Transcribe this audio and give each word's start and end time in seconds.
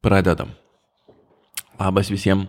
Pradedam. 0.00 0.48
Labas 1.76 2.08
visiems. 2.08 2.48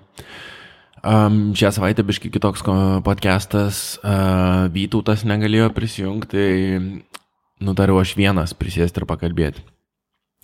Um, 1.04 1.52
šią 1.52 1.72
savaitę 1.76 2.04
biški 2.08 2.30
kitoks 2.32 2.64
podcastas. 3.04 4.00
Uh, 4.00 4.70
Vytautas 4.72 5.26
negalėjo 5.28 5.68
prisijungti, 5.76 6.32
tai 6.32 7.18
nutariau 7.60 8.00
aš 8.00 8.14
vienas 8.16 8.54
prisėsti 8.56 9.04
ir 9.04 9.08
pakalbėti. 9.10 9.66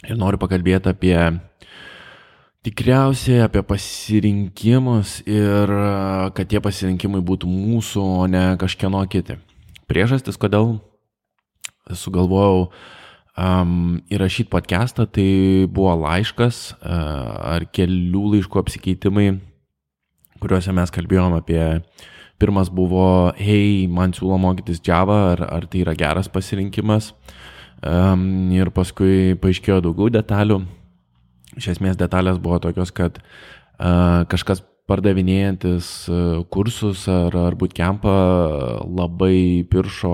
Ir 0.04 0.20
noriu 0.20 0.42
pakalbėti 0.42 0.92
apie 0.92 1.16
tikriausiai 2.68 3.46
apie 3.46 3.64
pasirinkimus 3.64 5.22
ir 5.24 5.72
kad 6.36 6.52
tie 6.52 6.60
pasirinkimai 6.60 7.24
būtų 7.24 7.48
mūsų, 7.48 8.04
o 8.04 8.28
ne 8.28 8.44
kažkieno 8.60 9.06
kiti. 9.08 9.40
Priežastis, 9.88 10.36
kodėl 10.36 10.82
sugalvojau 11.88 12.68
uh, 12.68 12.86
um, 13.38 14.02
įrašyti 14.12 14.50
podcastą, 14.52 15.06
tai 15.10 15.68
buvo 15.70 15.94
laiškas 16.02 16.62
uh, 16.78 17.56
ar 17.56 17.68
kelių 17.74 18.24
laiškų 18.34 18.62
apsikeitimai, 18.62 19.28
kuriuose 20.42 20.74
mes 20.76 20.94
kalbėjom 20.94 21.38
apie, 21.38 21.62
pirmas 22.42 22.72
buvo, 22.74 23.34
hei, 23.38 23.86
man 23.90 24.14
siūlo 24.18 24.40
mokytis 24.42 24.82
Java, 24.86 25.34
ar, 25.34 25.46
ar 25.48 25.68
tai 25.70 25.84
yra 25.86 25.96
geras 25.98 26.30
pasirinkimas. 26.30 27.14
Um, 27.86 28.50
ir 28.54 28.72
paskui 28.74 29.36
paaiškėjo 29.38 29.84
daugiau 29.86 30.10
detalių. 30.14 30.64
Iš 31.58 31.76
esmės 31.76 31.98
detalės 31.98 32.40
buvo 32.42 32.58
tokios, 32.62 32.90
kad 32.94 33.20
uh, 33.22 34.26
kažkas 34.30 34.64
pardavinėjantis 34.88 35.88
kursus 36.54 37.02
ar, 37.12 37.36
ar 37.36 37.58
bootcampą 37.60 38.14
labai 38.88 39.68
piršo 39.68 40.14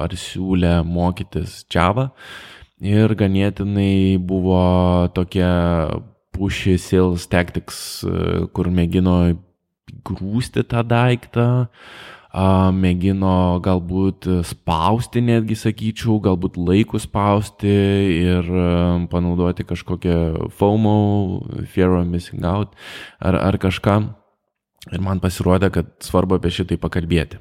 ar 0.00 0.14
siūlė 0.16 0.78
mokytis 0.88 1.58
Java. 1.68 2.08
Uh, 2.08 2.53
ir 2.84 3.14
ganėtinai 3.16 4.20
buvo 4.20 5.08
tokia 5.16 5.50
pushy 6.34 6.76
sales 6.78 7.26
tactics, 7.30 7.78
kur 8.52 8.68
mėgino 8.68 9.34
grūsti 10.04 10.64
tą 10.68 10.82
daiktą, 10.86 11.46
mėgino 12.74 13.60
galbūt 13.62 14.26
spausti 14.48 15.22
netgi, 15.22 15.56
sakyčiau, 15.58 16.18
galbūt 16.24 16.58
laikų 16.58 17.00
spausti 17.02 17.70
ir 18.18 18.50
panaudoti 19.12 19.66
kažkokią 19.68 20.50
FOMO, 20.58 20.98
fear 21.70 21.94
of 22.00 22.10
missing 22.10 22.44
out 22.44 22.74
ar, 23.20 23.38
ar 23.38 23.58
kažką. 23.62 24.00
Ir 24.92 25.00
man 25.00 25.22
pasirodė, 25.22 25.70
kad 25.72 25.94
svarbu 26.04 26.36
apie 26.36 26.50
šitai 26.52 26.76
pakalbėti. 26.76 27.38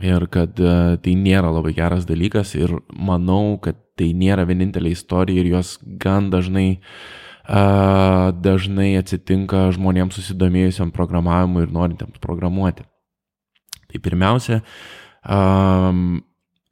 Ir 0.00 0.24
kad 0.32 0.56
tai 0.56 1.12
nėra 1.18 1.50
labai 1.52 1.74
geras 1.76 2.06
dalykas 2.08 2.54
ir 2.56 2.72
manau, 2.88 3.58
kad 3.60 3.76
tai 4.00 4.14
nėra 4.16 4.46
vienintelė 4.48 4.94
istorija 4.94 5.42
ir 5.42 5.50
jos 5.50 5.74
gan 6.00 6.30
dažnai, 6.32 6.80
uh, 7.44 8.30
dažnai 8.32 8.94
atsitinka 9.00 9.66
žmonėms 9.76 10.16
susidomėjusiam 10.16 10.92
programavimu 10.94 11.66
ir 11.66 11.74
norintiems 11.74 12.22
programuoti. 12.22 12.86
Tai 13.90 14.00
pirmiausia, 14.00 14.60
um, 15.26 16.20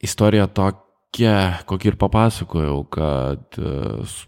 istorija 0.00 0.46
tokia, 0.48 1.36
kokį 1.68 1.92
ir 1.92 2.00
papasakojau, 2.00 2.80
kad 2.94 3.60
uh, 3.60 4.18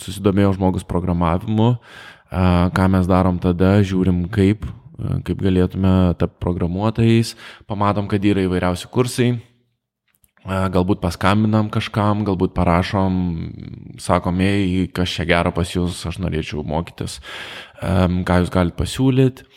susidomėjo 0.00 0.54
žmogus 0.56 0.86
programavimu, 0.88 1.72
uh, 1.76 2.68
ką 2.72 2.88
mes 2.94 3.10
darom 3.10 3.42
tada, 3.42 3.76
žiūrim 3.84 4.28
kaip, 4.32 4.64
kaip 5.26 5.42
galėtume 5.42 6.14
tapti 6.20 6.40
programuotojais, 6.42 7.34
pamatom, 7.68 8.08
kad 8.10 8.24
yra 8.24 8.46
įvairiausi 8.46 8.88
kursai, 8.92 9.30
galbūt 10.46 11.00
paskambinam 11.02 11.70
kažkam, 11.74 12.22
galbūt 12.26 12.54
parašom, 12.54 13.16
sakom, 14.02 14.40
ei, 14.44 14.86
kas 14.94 15.10
čia 15.16 15.26
gero 15.26 15.52
pas 15.54 15.72
jūs, 15.74 16.04
aš 16.06 16.20
norėčiau 16.22 16.62
mokytis, 16.66 17.18
ką 17.80 18.40
jūs 18.42 18.52
galite 18.54 18.78
pasiūlyti. 18.78 19.50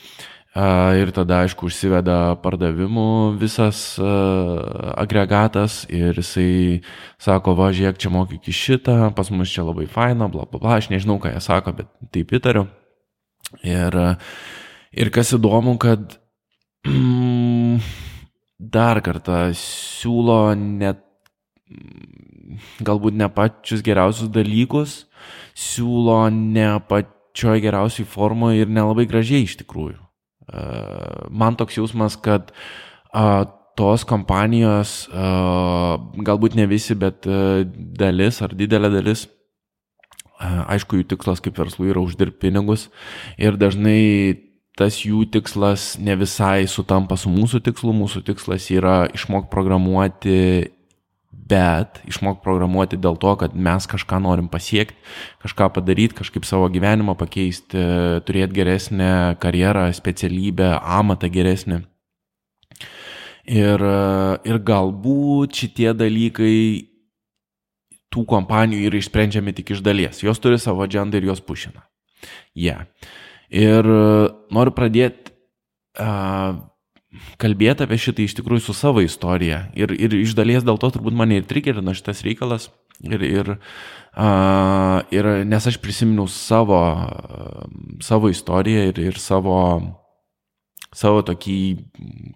Ir 0.60 1.12
tada, 1.14 1.44
aišku, 1.46 1.68
užsiveda 1.70 2.34
pardavimų 2.42 3.38
visas 3.40 4.00
agregatas 4.02 5.84
ir 5.94 6.18
jisai 6.18 6.82
sako, 7.22 7.54
va, 7.56 7.70
žiūrėk, 7.70 8.00
čia 8.02 8.10
mokyk 8.12 8.50
šitą, 8.50 8.98
pas 9.16 9.30
mus 9.30 9.54
čia 9.54 9.64
labai 9.68 9.86
faina, 9.86 10.26
bla, 10.28 10.50
bla, 10.50 10.58
bla, 10.58 10.80
aš 10.82 10.90
nežinau, 10.90 11.20
ką 11.22 11.36
jie 11.36 11.44
sako, 11.46 11.76
bet 11.78 11.94
taip 12.12 12.34
įtariu. 12.34 12.66
Ir, 13.62 13.96
ir 14.92 15.12
kas 15.14 15.34
įdomu, 15.38 15.76
kad 15.82 16.18
mm, 16.88 17.80
dar 18.60 19.02
kartą 19.06 19.50
siūlo 19.58 20.42
net 20.58 21.06
galbūt 22.84 23.18
ne 23.18 23.30
pačius 23.32 23.84
geriausius 23.86 24.32
dalykus, 24.34 25.04
siūlo 25.58 26.22
ne 26.34 26.72
pačioj 26.90 27.62
geriausiai 27.64 28.08
formoje 28.10 28.64
ir 28.64 28.72
nelabai 28.74 29.06
gražiai 29.10 29.46
iš 29.46 29.60
tikrųjų. 29.62 30.00
E, 30.00 30.64
man 31.30 31.60
toks 31.60 31.78
jausmas, 31.78 32.18
kad 32.18 32.54
tos 33.80 34.04
kompanijos, 34.06 35.08
galbūt 36.30 36.58
ne 36.60 36.66
visi, 36.70 36.98
bet 37.00 37.26
e, 37.26 37.64
dalis 37.98 38.42
ar 38.44 38.54
didelė 38.58 38.92
dalis, 38.92 39.24
aišku, 40.40 41.00
jų 41.00 41.08
tikslas 41.14 41.42
kaip 41.44 41.58
verslų 41.60 41.90
yra 41.94 42.04
uždirbti 42.04 42.48
pinigus 42.48 42.88
ir 43.40 43.58
dažnai 43.60 44.49
tas 44.80 45.02
jų 45.04 45.26
tikslas 45.34 45.98
ne 46.00 46.16
visai 46.20 46.64
sutampa 46.72 47.18
su 47.20 47.32
mūsų 47.32 47.60
tikslu. 47.66 47.92
Mūsų 47.96 48.24
tikslas 48.30 48.70
yra 48.72 49.02
išmokti 49.16 49.52
programuoti, 49.52 50.40
bet 51.50 52.00
išmokti 52.10 52.44
programuoti 52.46 53.00
dėl 53.02 53.20
to, 53.20 53.34
kad 53.42 53.56
mes 53.56 53.88
kažką 53.90 54.22
norim 54.24 54.48
pasiekti, 54.52 54.98
kažką 55.44 55.70
padaryti, 55.76 56.18
kažkaip 56.22 56.48
savo 56.48 56.70
gyvenimą 56.72 57.18
pakeisti, 57.20 57.84
turėti 58.28 58.60
geresnę 58.62 59.12
karjerą, 59.44 59.90
specialybę, 59.98 60.76
amatą 60.80 61.32
geresnį. 61.34 61.84
Ir, 63.50 63.82
ir 64.46 64.60
galbūt 64.62 65.58
šitie 65.58 65.90
dalykai 65.98 66.58
tų 68.14 68.26
kompanijų 68.30 68.90
yra 68.90 69.00
išsprendžiami 69.02 69.54
tik 69.58 69.74
iš 69.74 69.82
dalies. 69.86 70.22
Jos 70.22 70.42
turi 70.42 70.60
savo 70.62 70.86
agendą 70.86 71.18
ir 71.18 71.32
jos 71.32 71.42
pušina. 71.42 71.84
Yeah. 72.58 72.86
Ir 73.50 73.86
e, 73.90 74.02
noriu 74.54 74.74
pradėti 74.78 75.34
uh, 75.98 76.58
kalbėti 77.42 77.86
apie 77.86 77.98
šitą 77.98 78.22
iš 78.22 78.36
tikrųjų 78.38 78.62
su 78.68 78.76
savo 78.78 79.02
istorija. 79.02 79.64
Ir, 79.78 79.94
ir 79.98 80.14
iš 80.20 80.36
dalies 80.38 80.66
dėl 80.66 80.78
to 80.82 80.92
turbūt 80.94 81.18
mane 81.18 81.40
ir 81.40 81.48
trigerina 81.50 81.96
šitas 81.98 82.22
reikalas. 82.26 82.70
Ir, 83.02 83.24
ir, 83.24 83.52
uh, 84.20 85.00
ir 85.16 85.30
nes 85.48 85.68
aš 85.72 85.80
prisiminiau 85.82 86.28
savo, 86.30 86.78
uh, 86.78 87.66
savo 88.04 88.30
istoriją 88.30 88.90
ir, 88.92 89.02
ir 89.10 89.20
savo, 89.24 89.58
savo 90.94 91.24
tokį, 91.26 91.60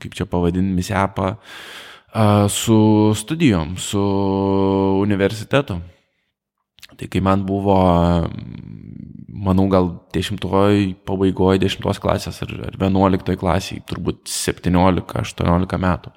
kaip 0.01 0.15
čia 0.17 0.29
pavadinti, 0.31 0.77
misepą 0.79 1.33
uh, 1.35 2.47
su 2.49 2.79
studijom, 3.19 3.75
su 3.77 4.01
universitetu. 5.03 5.81
Tai 6.99 7.09
kai 7.09 7.21
man 7.25 7.45
buvo 7.47 7.77
manau, 9.43 9.67
gal 9.71 9.89
dešimtoj 10.15 10.83
pabaigoje, 11.07 11.61
dešimtos 11.63 11.99
klasės 12.03 12.41
ar, 12.45 12.53
ar 12.69 12.77
vienuoliktoj 12.79 13.37
klasiai, 13.41 13.83
turbūt 13.89 14.23
17-18 14.29 15.79
metų. 15.83 16.13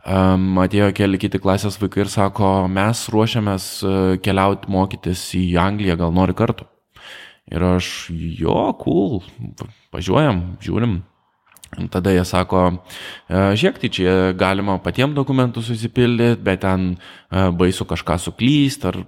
Um, 0.00 0.56
atėjo 0.62 0.90
keli 0.96 1.20
kiti 1.20 1.40
klasės 1.42 1.76
vaikai 1.80 2.06
ir 2.06 2.12
sako, 2.12 2.50
mes 2.72 3.02
ruošiamės 3.12 3.64
e, 3.84 3.94
keliauti 4.24 4.70
mokytis 4.72 5.26
į 5.36 5.44
Angliją, 5.60 5.98
gal 6.00 6.14
nori 6.16 6.36
kartu. 6.36 6.64
Ir 7.50 7.64
aš, 7.74 8.08
jo, 8.38 8.56
cool, 8.80 9.20
važiuojam, 9.92 10.44
žiūrim. 10.62 11.00
Tada 11.92 12.14
jie 12.14 12.22
sako, 12.26 12.64
e, 13.28 13.42
žiūrėk, 13.60 13.82
tai 13.82 13.90
čia 13.94 14.14
galima 14.38 14.78
patiems 14.82 15.14
dokumentus 15.18 15.68
susipildyti, 15.70 16.40
bet 16.46 16.64
ten 16.64 16.94
e, 16.94 17.44
baisu 17.60 17.86
kažką 17.86 18.16
suklyst 18.24 18.88
ar 18.88 19.02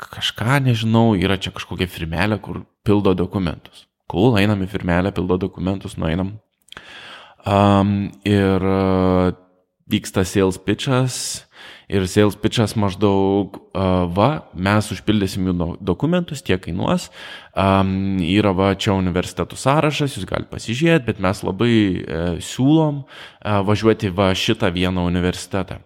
kažką 0.00 0.60
nežinau, 0.66 1.14
yra 1.18 1.38
čia 1.40 1.52
kažkokia 1.56 1.88
firmelė, 1.90 2.40
kur 2.42 2.64
pildo 2.86 3.14
dokumentus. 3.16 3.86
Cool, 4.10 4.36
einam 4.38 4.62
į 4.62 4.70
firmelę, 4.70 5.12
pildo 5.14 5.38
dokumentus, 5.40 5.96
nueinam. 5.98 6.36
Um, 7.46 8.12
ir 8.26 8.62
uh, 8.62 9.32
vyksta 9.90 10.24
sales 10.26 10.58
pitchas 10.58 11.46
ir 11.88 12.06
sales 12.10 12.34
pitchas 12.38 12.74
maždaug, 12.74 13.54
uh, 13.70 14.06
va, 14.10 14.30
mes 14.52 14.90
užpildysim 14.90 15.46
jų 15.46 15.68
dokumentus, 15.86 16.42
tiek 16.42 16.58
kainuos, 16.64 17.08
um, 17.54 18.18
yra 18.22 18.50
va 18.56 18.72
čia 18.74 18.96
universitetų 18.98 19.58
sąrašas, 19.62 20.18
jūs 20.18 20.26
galite 20.26 20.50
pasižiūrėti, 20.50 21.06
bet 21.06 21.22
mes 21.22 21.42
labai 21.46 21.74
uh, 21.76 22.30
siūlom 22.42 23.04
uh, 23.04 23.60
važiuoti 23.66 24.10
va 24.14 24.32
šitą 24.34 24.72
vieną 24.74 25.06
universitetą. 25.06 25.85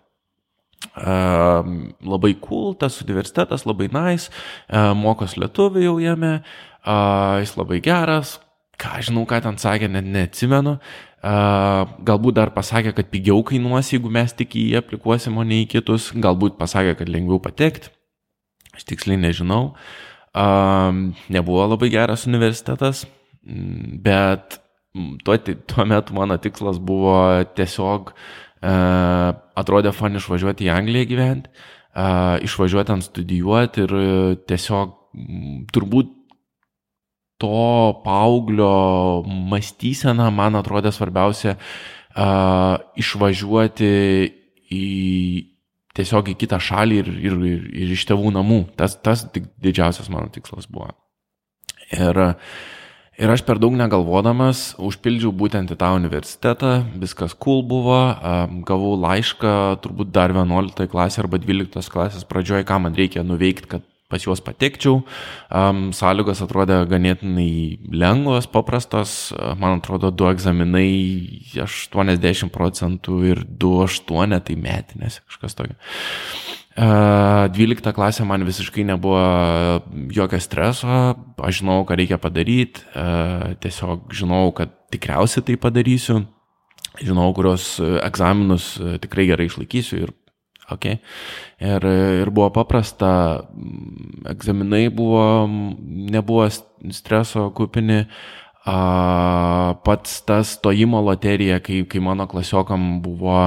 Uh, 0.97 1.93
labai 2.01 2.33
cool, 2.41 2.73
tas 2.75 2.97
universitetas 3.05 3.67
labai 3.69 3.91
nice, 3.93 4.33
uh, 4.73 4.91
mokos 4.97 5.37
lietuvių 5.39 5.85
jau 5.85 5.99
jame, 6.01 6.33
uh, 6.41 7.37
jis 7.39 7.53
labai 7.59 7.79
geras, 7.85 8.39
ką 8.81 8.97
žinau, 9.05 9.27
ką 9.29 9.43
ten 9.45 9.61
sakė, 9.61 9.91
net 9.93 10.09
neatsimenu. 10.09 10.79
Galbūt 11.21 12.39
dar 12.39 12.49
pasakė, 12.57 12.95
kad 12.97 13.11
pigiau 13.13 13.43
kainuos, 13.45 13.91
jeigu 13.93 14.09
mes 14.09 14.33
tik 14.33 14.57
į 14.57 14.63
jį 14.71 14.79
aplikuosim, 14.81 15.37
o 15.37 15.45
ne 15.45 15.59
į 15.61 15.67
kitus. 15.75 16.07
Galbūt 16.17 16.57
pasakė, 16.57 16.95
kad 16.97 17.13
lengviau 17.13 17.37
patekti. 17.45 17.93
Aš 18.73 18.87
tiksliai 18.89 19.21
nežinau. 19.21 19.75
Nebuvo 21.37 21.67
labai 21.69 21.91
geras 21.93 22.25
universitetas, 22.25 23.05
bet 24.01 24.63
tuo, 25.27 25.37
tuo 25.69 25.85
metu 25.93 26.17
mano 26.17 26.41
tikslas 26.41 26.81
buvo 26.81 27.19
tiesiog, 27.53 28.15
uh, 28.15 28.50
atrodė 28.61 29.93
fan 29.97 30.19
išvažiuoti 30.21 30.67
į 30.67 30.73
Angliją 30.75 31.09
gyventi, 31.09 31.51
uh, 31.51 32.37
išvažiuoti 32.45 32.93
ant 32.93 33.07
studijuoti 33.07 33.87
ir 33.87 33.95
tiesiog 34.49 34.97
turbūt 35.73 36.17
to 37.41 38.01
paauglio 38.05 39.25
mąstysena 39.25 40.29
man 40.31 40.59
atrodė 40.61 40.93
svarbiausia 40.93 41.57
uh, 41.57 42.77
išvažiuoti 43.01 43.95
į 44.71 44.87
tiesiog 45.97 46.31
į 46.31 46.37
kitą 46.39 46.61
šalį 46.63 46.99
ir, 47.03 47.09
ir, 47.31 47.39
ir, 47.51 47.63
ir 47.83 47.95
iš 47.97 48.05
tėvų 48.09 48.35
namų. 48.37 48.61
Tas, 48.79 48.95
tas 49.03 49.25
didžiausias 49.35 50.11
mano 50.13 50.31
tikslas 50.33 50.69
buvo. 50.71 50.93
Ir, 51.91 52.21
ir 53.21 53.31
aš 53.31 53.43
per 53.45 53.61
daug 53.61 53.75
negalvodamas 53.77 54.75
užpildžiau 54.81 55.33
būtent 55.37 55.73
į 55.75 55.79
tą 55.81 55.93
universitetą, 55.99 56.73
viskas 57.03 57.37
cool 57.37 57.63
buvo, 57.69 58.01
gavau 58.67 58.97
laišką 59.01 59.55
turbūt 59.85 60.13
dar 60.15 60.33
11 60.33 60.89
klasė 60.91 61.25
arba 61.25 61.41
12 61.43 61.93
klasės 61.93 62.27
pradžioje, 62.29 62.65
ką 62.69 62.81
man 62.87 62.97
reikia 62.97 63.25
nuveikti, 63.27 63.69
kad 63.77 63.87
pas 64.11 64.25
juos 64.27 64.43
patekčiau. 64.45 65.01
Um, 65.49 65.91
sąlygos 65.97 66.43
atrodė 66.45 66.83
ganėtinai 66.91 67.79
lengvos, 67.95 68.49
paprastos. 68.51 69.31
Man 69.61 69.79
atrodo, 69.79 70.11
du 70.11 70.29
egzaminai 70.31 70.91
80 71.55 72.51
procentų 72.55 73.21
ir 73.31 73.45
2,8 73.47 74.41
tai 74.49 74.59
metinės, 74.59 75.21
kažkas 75.31 75.57
tokio. 75.59 75.79
Uh, 76.81 77.47
12 77.51 77.93
klasė 77.93 78.25
man 78.25 78.47
visiškai 78.47 78.87
nebuvo 78.89 79.21
jokio 80.15 80.39
streso, 80.41 80.99
aš 81.43 81.61
žinau, 81.61 81.83
ką 81.85 81.99
reikia 81.99 82.19
padaryti, 82.23 82.87
uh, 82.95 83.51
tiesiog 83.61 84.13
žinau, 84.17 84.47
kad 84.57 84.73
tikriausiai 84.95 85.45
tai 85.45 85.59
padarysiu, 85.61 86.23
žinau, 87.03 87.29
kurios 87.37 87.75
egzaminus 87.81 88.73
tikrai 89.03 89.27
gerai 89.29 89.51
išlaikysiu 89.51 90.05
ir 90.07 90.15
Okay. 90.71 91.01
Ir, 91.61 91.87
ir 92.23 92.31
buvo 92.31 92.51
paprasta, 92.55 93.43
egzaminai 94.31 94.89
buvo, 94.95 95.49
nebuvo 95.85 96.47
streso 96.95 97.49
kupini, 97.57 98.05
a, 98.65 99.75
pats 99.85 100.21
tas 100.29 100.55
stojimo 100.59 101.03
loterija, 101.03 101.61
kai, 101.65 101.83
kai 101.91 102.01
mano 102.05 102.29
klasiokam 102.31 103.01
buvo 103.03 103.43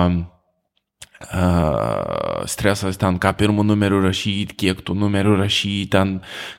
stresas 2.51 2.99
ten, 2.99 3.17
ką 3.21 3.31
pirmų 3.39 3.65
numerių 3.67 4.01
rašyti, 4.07 4.57
kiek 4.59 4.83
tų 4.85 4.95
numerių 4.99 5.37
rašyti, 5.39 5.89
ten, 5.95 6.15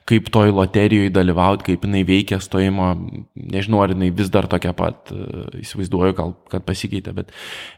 kaip 0.09 0.31
toj 0.35 0.55
loterijoje 0.57 1.13
dalyvauti, 1.15 1.69
kaip 1.71 1.87
jinai 1.87 2.05
veikia 2.09 2.41
stojimo, 2.43 2.93
nežinau, 3.37 3.83
ar 3.85 3.95
jinai 3.95 4.11
vis 4.15 4.33
dar 4.33 4.49
tokia 4.51 4.75
pat, 4.77 5.13
įsivaizduoju, 5.61 6.17
gal 6.19 6.37
kad 6.53 6.67
pasikeitė, 6.67 7.15
bet 7.17 7.33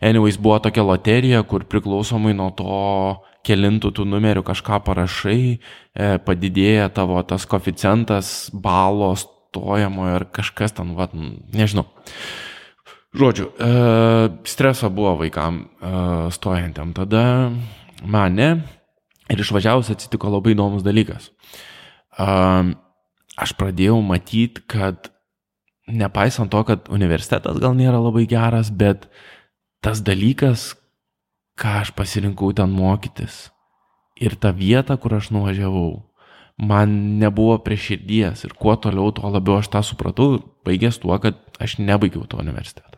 anyways 0.04 0.40
buvo 0.40 0.60
tokia 0.64 0.86
loterija, 0.86 1.42
kur 1.48 1.66
priklausomai 1.68 2.36
nuo 2.36 2.52
to, 2.56 2.82
kelintų 3.46 3.92
tų 3.94 4.06
numerių 4.10 4.42
kažką 4.46 4.80
parašai, 4.86 5.40
e, 5.54 6.08
padidėja 6.26 6.88
tavo 6.94 7.20
tas 7.22 7.46
koficijantas 7.46 8.50
balos 8.50 9.28
stojamojo 9.56 10.18
ar 10.18 10.26
kažkas 10.34 10.76
ten, 10.76 10.94
va, 10.98 11.08
nežinau. 11.54 11.86
Žodžiu, 13.16 13.48
e, 13.48 13.68
streso 14.44 14.90
buvo 14.92 15.14
vaikam 15.22 15.64
e, 15.64 15.90
stojantiem. 16.30 16.92
Tada 16.92 17.50
mane 18.04 18.48
ir 19.32 19.40
išvažiavus 19.40 19.88
atsitiko 19.94 20.28
labai 20.34 20.52
įdomus 20.52 20.84
dalykas. 20.84 21.30
E, 21.32 22.26
aš 23.40 23.54
pradėjau 23.56 24.02
matyti, 24.04 24.60
kad 24.68 25.08
nepaisant 25.88 26.52
to, 26.52 26.60
kad 26.68 26.90
universitetas 26.92 27.56
gal 27.62 27.76
nėra 27.78 28.02
labai 28.02 28.26
geras, 28.28 28.68
bet 28.68 29.08
tas 29.80 30.02
dalykas, 30.04 30.74
ką 31.56 31.80
aš 31.86 31.94
pasirinkau 31.96 32.52
ten 32.52 32.74
mokytis 32.74 33.46
ir 34.20 34.36
ta 34.36 34.52
vieta, 34.52 34.96
kur 35.00 35.16
aš 35.16 35.30
nuvažiavau, 35.32 36.04
man 36.60 37.18
nebuvo 37.20 37.56
prie 37.64 37.78
širdies 37.80 38.44
ir 38.44 38.52
kuo 38.56 38.76
toliau, 38.80 39.12
tuo 39.12 39.32
labiau 39.32 39.60
aš 39.60 39.72
tą 39.72 39.84
supratau, 39.84 40.40
baigęs 40.68 41.00
tuo, 41.00 41.16
kad 41.20 41.40
aš 41.60 41.78
nebaigiau 41.80 42.24
to 42.28 42.40
universiteto. 42.40 42.95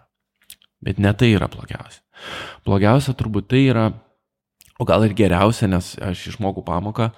Bet 0.85 1.01
ne 1.03 1.13
tai 1.19 1.33
yra 1.35 1.49
blogiausia. 1.51 2.03
Blogiausia 2.67 3.15
turbūt 3.19 3.49
tai 3.51 3.65
yra, 3.71 3.89
o 4.79 4.87
gal 4.87 5.07
ir 5.07 5.15
geriausia, 5.19 5.67
nes 5.71 5.95
aš 6.03 6.29
išmokau 6.33 6.63
pamoką, 6.67 7.11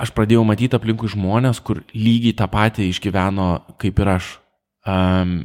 aš 0.00 0.12
pradėjau 0.16 0.44
matyti 0.48 0.76
aplinkui 0.78 1.10
žmonės, 1.12 1.60
kur 1.64 1.82
lygiai 1.92 2.36
tą 2.38 2.48
patį 2.50 2.88
išgyveno 2.90 3.50
kaip 3.80 4.00
ir 4.00 4.14
aš. 4.16 4.30
Um, 4.84 5.44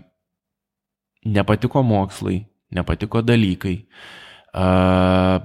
nepatiko 1.25 1.83
mokslai, 1.83 2.43
nepatiko 2.75 3.21
dalykai. 3.25 3.75
Uh, 4.49 5.39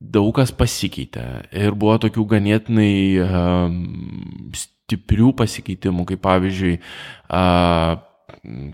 daug 0.00 0.30
kas 0.36 0.52
pasikeitė 0.56 1.24
ir 1.52 1.74
buvo 1.76 1.98
tokių 2.00 2.24
ganėtinai 2.34 2.92
um, 3.24 3.80
stiprių 4.56 5.34
pasikeitimų, 5.40 6.06
kaip 6.12 6.22
pavyzdžiui, 6.24 6.76
uh, 6.78 7.98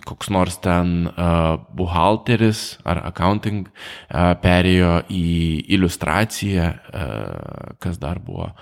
koks 0.06 0.30
nors 0.30 0.58
ten 0.62 1.08
uh, 1.10 1.58
buhalteris 1.74 2.78
ar 2.86 3.00
accounting 3.08 3.66
uh, 3.66 4.34
perėjo 4.38 5.00
į 5.10 5.26
iliustraciją, 5.76 6.66
uh, 6.70 7.72
kas 7.82 7.98
dar 8.02 8.20
buvo. 8.22 8.52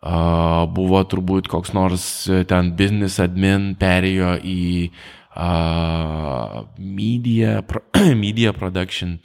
Uh, 0.00 0.64
buvo 0.72 1.00
turbūt 1.04 1.48
koks 1.52 1.74
nors 1.76 2.04
ten 2.48 2.72
business 2.76 3.20
admin 3.20 3.74
perėjo 3.80 4.36
į 4.40 4.88
uh, 4.88 6.60
media, 6.76 7.60
pro, 7.64 7.84
media 8.24 8.52
production. 8.56 9.18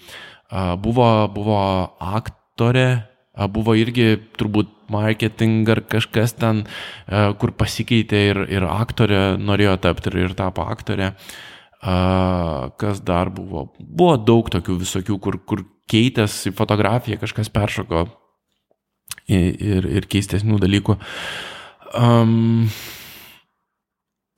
Uh, 0.51 0.75
buvo, 0.79 1.27
buvo 1.35 1.59
aktorė, 1.99 3.05
buvo 3.51 3.75
irgi 3.75 4.15
turbūt 4.39 4.74
marketing 4.93 5.69
ar 5.73 5.81
kažkas 5.89 6.35
ten, 6.39 6.63
kur 7.39 7.53
pasikeitė 7.57 8.21
ir, 8.31 8.41
ir 8.57 8.67
aktorė 8.67 9.23
norėjo 9.41 9.77
tapti 9.85 10.11
ir, 10.11 10.19
ir 10.27 10.35
tapo 10.37 10.65
aktorė. 10.69 11.13
Kas 11.81 13.01
dar 13.05 13.29
buvo? 13.33 13.67
Buvo 13.79 14.15
daug 14.17 14.49
tokių 14.49 14.79
visokių, 14.81 15.17
kur, 15.21 15.39
kur 15.45 15.65
keitės 15.91 16.37
į 16.49 16.55
fotografiją, 16.57 17.19
kažkas 17.21 17.51
peršoko 17.53 18.05
ir, 19.29 19.85
ir 19.85 20.07
keistesnių 20.09 20.59
dalykų. 20.63 20.97
Um, 21.95 22.67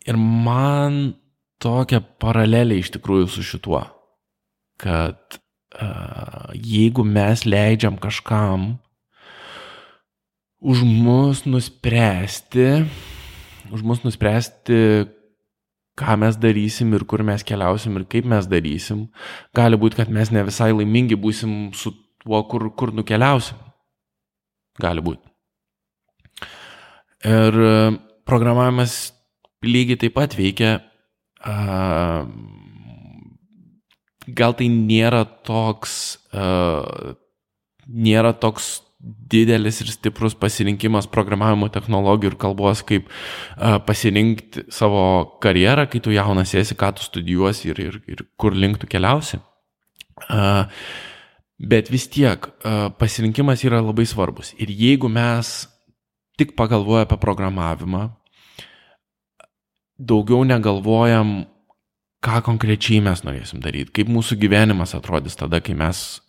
ir 0.06 0.18
man 0.20 1.16
tokia 1.64 2.02
paralelė 2.22 2.82
iš 2.82 2.92
tikrųjų 2.98 3.30
su 3.34 3.46
šituo, 3.46 3.82
kad 4.82 5.40
uh, 5.40 6.52
jeigu 6.54 7.06
mes 7.08 7.48
leidžiam 7.48 7.98
kažkam 8.02 8.76
už 10.60 10.82
mus 10.84 11.46
nuspręsti, 11.46 12.86
už 13.72 13.82
mus 13.84 14.04
nuspręsti, 14.04 15.06
ką 15.98 16.18
mes 16.18 16.38
darysim 16.38 16.94
ir 16.94 17.06
kur 17.06 17.24
mes 17.26 17.44
keliausim 17.44 17.98
ir 17.98 18.06
kaip 18.06 18.26
mes 18.26 18.46
darysim. 18.50 19.08
Gali 19.54 19.78
būti, 19.78 19.98
kad 19.98 20.10
mes 20.14 20.32
ne 20.34 20.44
visai 20.46 20.72
laimingi 20.74 21.18
būsim 21.18 21.74
su 21.74 21.94
tuo, 22.22 22.42
kur, 22.50 22.70
kur 22.78 22.94
nukeliausim. 22.94 23.58
Gali 24.82 25.02
būti. 25.02 25.26
Ir 27.26 27.58
e, 27.58 27.78
programavimas 28.30 29.14
lygiai 29.66 29.98
taip 29.98 30.14
pat 30.18 30.38
veikia. 30.38 30.78
Gal 34.38 34.54
tai 34.60 34.68
nėra 34.68 35.24
toks, 35.48 35.94
nėra 37.88 38.34
toks 38.38 38.87
didelis 39.00 39.82
ir 39.84 39.92
stiprus 39.94 40.34
pasirinkimas 40.38 41.08
programavimo 41.12 41.70
technologijų 41.74 42.32
ir 42.32 42.38
kalbos, 42.42 42.82
kaip 42.88 43.06
uh, 43.10 43.78
pasirinkti 43.86 44.66
savo 44.74 45.04
karjerą, 45.44 45.86
kai 45.92 46.02
tu 46.02 46.14
jaunas 46.16 46.56
esi, 46.58 46.76
ką 46.78 46.96
tu 46.98 47.06
studijuosi 47.06 47.72
ir, 47.74 47.84
ir, 47.84 48.00
ir 48.10 48.26
kur 48.42 48.58
link 48.58 48.82
tu 48.82 48.90
keliausi. 48.90 49.40
Uh, 50.28 50.66
bet 51.62 51.92
vis 51.94 52.08
tiek 52.10 52.50
uh, 52.50 52.88
pasirinkimas 52.98 53.62
yra 53.68 53.84
labai 53.86 54.08
svarbus. 54.10 54.56
Ir 54.58 54.74
jeigu 54.74 55.12
mes 55.14 55.68
tik 56.38 56.56
pagalvoja 56.58 57.06
apie 57.06 57.18
programavimą, 57.22 58.08
daugiau 59.98 60.44
negalvojam, 60.46 61.46
ką 62.26 62.42
konkrečiai 62.46 63.02
mes 63.06 63.22
norėsim 63.26 63.62
daryti, 63.62 63.94
kaip 64.00 64.10
mūsų 64.10 64.38
gyvenimas 64.42 64.94
atrodys 64.98 65.38
tada, 65.38 65.62
kai 65.62 65.78
mes 65.78 66.20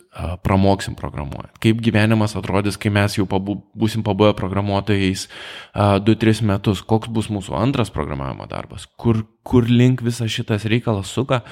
pramoksim 0.42 0.96
programuojant. 0.98 1.52
Kaip 1.62 1.82
gyvenimas 1.84 2.34
atrodys, 2.38 2.78
kai 2.80 2.90
mes 2.94 3.14
jau 3.18 3.26
pabu, 3.30 3.58
būsim 3.78 4.02
pabuvę 4.06 4.34
programuotojais 4.38 5.26
2-3 5.74 6.42
metus, 6.48 6.82
koks 6.82 7.10
bus 7.12 7.30
mūsų 7.30 7.54
antras 7.58 7.92
programavimo 7.94 8.48
darbas, 8.50 8.88
kur, 8.98 9.22
kur 9.46 9.68
link 9.70 10.02
visas 10.02 10.32
šitas 10.34 10.66
reikalas 10.70 11.12
suka. 11.14 11.42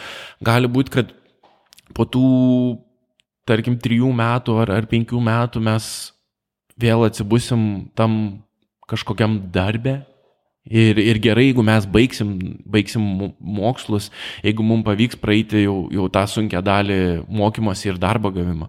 Gali 0.44 0.70
būti, 0.70 0.94
kad 0.98 1.14
po 1.94 2.08
tų, 2.10 2.26
tarkim, 3.46 3.78
3 3.82 4.10
metų 4.18 4.58
ar, 4.64 4.74
ar 4.80 4.90
5 4.90 5.14
metų 5.30 5.62
mes 5.62 5.92
vėl 6.80 7.06
atsibusim 7.06 7.88
tam 7.96 8.42
kažkokiam 8.90 9.38
darbė, 9.54 10.00
Ir, 10.66 10.98
ir 10.98 11.20
gerai, 11.22 11.44
jeigu 11.50 11.62
mes 11.62 11.84
baigsim, 11.86 12.32
baigsim 12.66 13.02
mokslus, 13.38 14.08
jeigu 14.42 14.64
mums 14.66 14.82
pavyks 14.88 15.18
praeiti 15.22 15.62
jau, 15.62 15.76
jau 15.94 16.08
tą 16.10 16.24
sunkę 16.26 16.62
dalį 16.66 16.96
mokymosi 17.30 17.92
ir 17.92 18.00
darbo 18.02 18.32
gavimą. 18.34 18.66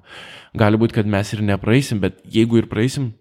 Gali 0.57 0.77
būti, 0.77 0.93
kad 0.99 1.09
mes 1.09 1.33
ir 1.33 1.41
nepraeisim, 1.47 2.01
bet 2.03 2.19
jeigu 2.33 2.61
ir 2.61 2.69
praeisim, 2.69 3.15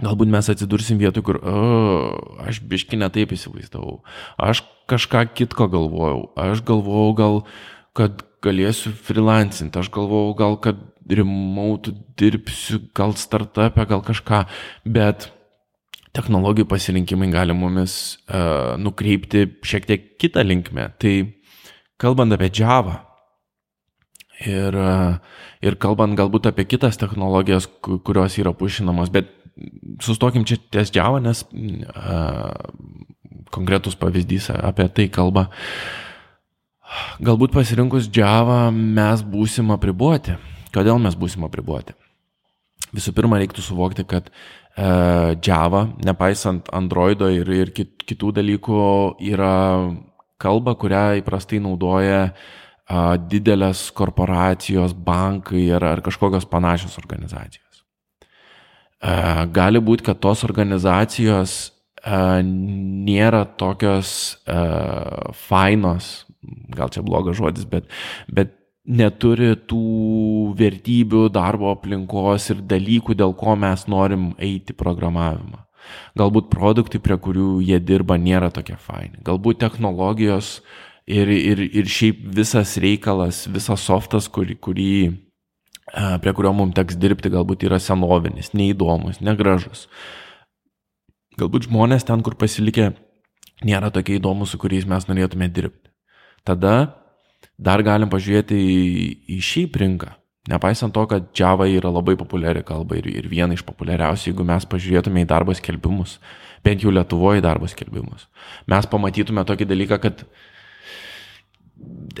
galbūt 0.00 0.32
mes 0.32 0.48
atsidursim 0.50 0.98
vietoj, 1.02 1.26
kur 1.26 1.40
o, 1.44 1.58
aš 2.48 2.62
biški 2.64 2.96
netaip 2.98 3.36
įsivaizdavau, 3.36 4.00
aš 4.40 4.64
kažką 4.90 5.26
kitko 5.36 5.68
galvojau, 5.76 6.26
aš 6.40 6.64
galvojau 6.66 7.14
gal, 7.20 7.38
kad 7.94 8.24
galėsiu 8.44 8.92
freelancinti, 9.04 9.78
aš 9.80 9.92
galvojau 9.92 10.34
gal, 10.40 10.58
kad 10.64 10.80
remote 11.12 11.92
dirbsiu, 12.18 12.80
gal 12.96 13.12
startupę, 13.20 13.84
gal 13.88 14.00
kažką, 14.04 14.44
bet 14.88 15.28
technologijų 16.14 16.68
pasirinkimai 16.70 17.30
gali 17.32 17.56
mumis 17.56 17.94
uh, 18.28 18.74
nukreipti 18.80 19.48
šiek 19.66 19.88
tiek 19.88 20.06
kitą 20.22 20.44
linkmę. 20.46 20.88
Tai 21.02 21.14
kalbant 22.00 22.34
apie 22.36 22.50
Java 22.54 23.00
ir, 24.46 24.78
uh, 24.78 25.18
ir 25.64 25.78
kalbant 25.82 26.16
galbūt 26.18 26.50
apie 26.50 26.66
kitas 26.70 27.00
technologijas, 27.00 27.66
kurios 27.82 28.38
yra 28.38 28.54
pušinamos, 28.54 29.10
bet 29.14 29.32
sustokim 30.02 30.46
čia 30.46 30.58
ties 30.62 30.94
Java, 30.94 31.20
nes 31.22 31.44
uh, 31.50 32.54
konkretus 33.54 33.98
pavyzdys 33.98 34.50
apie 34.54 34.88
tai 34.94 35.10
kalba. 35.10 35.48
Galbūt 37.24 37.54
pasirinkus 37.54 38.06
Java 38.14 38.68
mes 38.70 39.22
būsim 39.26 39.70
apriboti. 39.74 40.38
Kodėl 40.74 40.98
mes 41.02 41.14
būsim 41.18 41.46
apriboti? 41.46 41.94
Visų 42.94 43.14
pirma, 43.14 43.40
reiktų 43.42 43.62
suvokti, 43.64 44.04
kad 44.06 44.30
Java, 44.74 45.84
nepaisant 46.02 46.66
Androido 46.74 47.28
ir, 47.30 47.46
ir 47.46 47.70
kit, 47.70 48.02
kitų 48.08 48.32
dalykų, 48.40 48.78
yra 49.22 49.54
kalba, 50.42 50.74
kurią 50.74 51.20
įprastai 51.20 51.60
naudoja 51.62 52.32
didelės 53.30 53.86
korporacijos, 53.96 54.92
bankai 54.92 55.68
ar, 55.72 55.86
ar 55.94 56.02
kažkokios 56.04 56.48
panašios 56.50 56.98
organizacijos. 57.00 57.84
Uh, 59.04 59.44
gali 59.52 59.80
būti, 59.84 60.04
kad 60.04 60.18
tos 60.20 60.42
organizacijos 60.44 61.54
uh, 61.68 62.40
nėra 62.44 63.44
tokios 63.60 64.36
fainos, 65.46 66.24
gal 66.74 66.92
čia 66.92 67.04
blogas 67.04 67.38
žodis, 67.38 67.64
bet, 67.68 67.88
bet 68.28 68.52
neturi 68.84 69.54
tų 69.68 70.54
vertybių, 70.58 71.28
darbo 71.32 71.70
aplinkos 71.72 72.50
ir 72.52 72.64
dalykų, 72.68 73.16
dėl 73.16 73.34
ko 73.38 73.56
mes 73.56 73.86
norim 73.88 74.32
eiti 74.38 74.76
programavimą. 74.76 75.62
Galbūt 76.16 76.48
produktai, 76.52 77.00
prie 77.00 77.16
kurių 77.20 77.58
jie 77.64 77.78
dirba, 77.80 78.16
nėra 78.20 78.50
tokie 78.52 78.76
faini. 78.80 79.20
Galbūt 79.24 79.60
technologijos 79.60 80.58
ir, 81.06 81.28
ir, 81.28 81.60
ir 81.60 81.88
šiaip 81.88 82.22
visas 82.36 82.76
reikalas, 82.80 83.44
visas 83.52 83.84
softas, 83.84 84.28
kurį, 84.32 84.56
kurį, 84.64 84.96
prie 86.24 86.34
kurio 86.36 86.54
mums 86.56 86.76
teks 86.76 86.96
dirbti, 87.00 87.32
galbūt 87.32 87.66
yra 87.68 87.80
senovinis, 87.80 88.52
neįdomus, 88.56 89.20
negražus. 89.24 89.88
Galbūt 91.40 91.68
žmonės 91.68 92.06
ten, 92.08 92.22
kur 92.24 92.36
pasilikę, 92.38 92.92
nėra 93.66 93.90
tokie 93.92 94.20
įdomus, 94.20 94.54
su 94.54 94.60
kuriais 94.60 94.86
mes 94.88 95.08
norėtume 95.10 95.50
dirbti. 95.52 95.90
Tada 96.44 97.03
dar 97.58 97.82
galim 97.86 98.10
pažiūrėti 98.12 98.58
į, 98.58 98.78
į 99.36 99.40
šiaip 99.44 99.76
rinką. 99.82 100.14
Nepaisant 100.50 100.92
to, 100.92 101.06
kad 101.08 101.30
Java 101.36 101.64
yra 101.70 101.88
labai 101.88 102.18
populiari 102.20 102.60
kalba 102.66 102.98
ir, 102.98 103.06
ir 103.08 103.28
viena 103.30 103.56
iš 103.56 103.62
populiariausių, 103.64 104.28
jeigu 104.28 104.44
mes 104.44 104.66
pažiūrėtume 104.68 105.22
į 105.24 105.28
darbo 105.30 105.54
skelbimus, 105.56 106.18
bent 106.64 106.84
jau 106.84 106.92
Lietuvoje 106.92 107.40
darbo 107.44 107.68
skelbimus, 107.70 108.26
mes 108.68 108.88
pamatytume 108.92 109.46
tokį 109.48 109.70
dalyką, 109.70 110.00
kad 110.02 110.26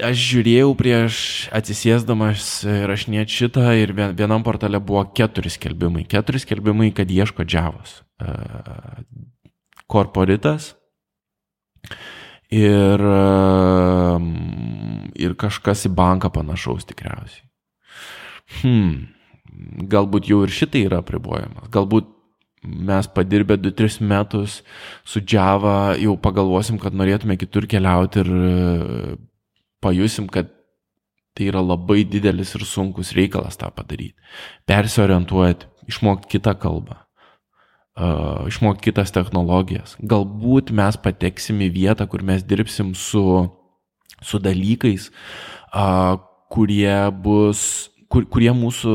aš 0.08 0.22
žiūrėjau 0.30 0.70
prieš 0.78 1.18
atsisėsdamas 1.54 2.48
rašinėti 2.88 3.42
šitą 3.42 3.68
ir 3.76 3.92
vienam 3.92 4.42
portale 4.46 4.80
buvo 4.80 5.04
keturi 5.16 5.52
skelbimai. 5.52 6.06
Keturi 6.08 6.40
skelbimai, 6.40 6.90
kad 6.96 7.12
ieško 7.12 7.44
Javos. 7.44 8.00
Korporitas, 9.84 10.72
ir, 12.54 13.02
ehm, 13.02 14.30
ir 15.18 15.34
kažkas 15.40 15.86
į 15.88 15.94
banką 15.96 16.30
panašaus 16.34 16.86
tikriausiai. 16.88 17.44
Hmm, 18.60 19.06
galbūt 19.90 20.28
jau 20.30 20.42
ir 20.44 20.52
šitai 20.54 20.84
yra 20.88 21.00
apribojamas. 21.02 21.70
Galbūt 21.74 22.10
mes 22.64 23.08
padirbę 23.12 23.58
2-3 23.60 24.00
metus 24.00 24.62
su 25.04 25.20
Java 25.20 25.94
jau 26.00 26.16
pagalvosim, 26.16 26.78
kad 26.80 26.96
norėtume 26.96 27.36
kitur 27.40 27.66
keliauti 27.68 28.22
ir 28.22 28.30
e, 28.32 29.16
pajusim, 29.84 30.28
kad 30.32 30.48
tai 31.34 31.50
yra 31.50 31.60
labai 31.60 32.04
didelis 32.08 32.54
ir 32.56 32.64
sunkus 32.64 33.12
reikalas 33.16 33.58
tą 33.60 33.68
padaryti. 33.74 34.16
Persiorientuoti, 34.70 35.68
išmokti 35.90 36.36
kitą 36.36 36.54
kalbą 36.60 37.03
uh, 37.96 38.44
išmokti 38.50 38.90
kitas 38.90 39.14
technologijas. 39.14 39.96
Galbūt 40.02 40.72
mes 40.74 40.98
pateksim 41.00 41.62
į 41.64 41.70
vietą, 41.74 42.06
kur 42.10 42.24
mes 42.26 42.44
dirbsim 42.46 42.94
su, 42.98 43.24
su 44.24 44.40
dalykais, 44.42 45.10
uh, 45.72 46.16
kurie 46.52 46.94
bus, 47.24 47.90
kur, 48.10 48.26
kurie 48.30 48.52
mūsų, 48.54 48.94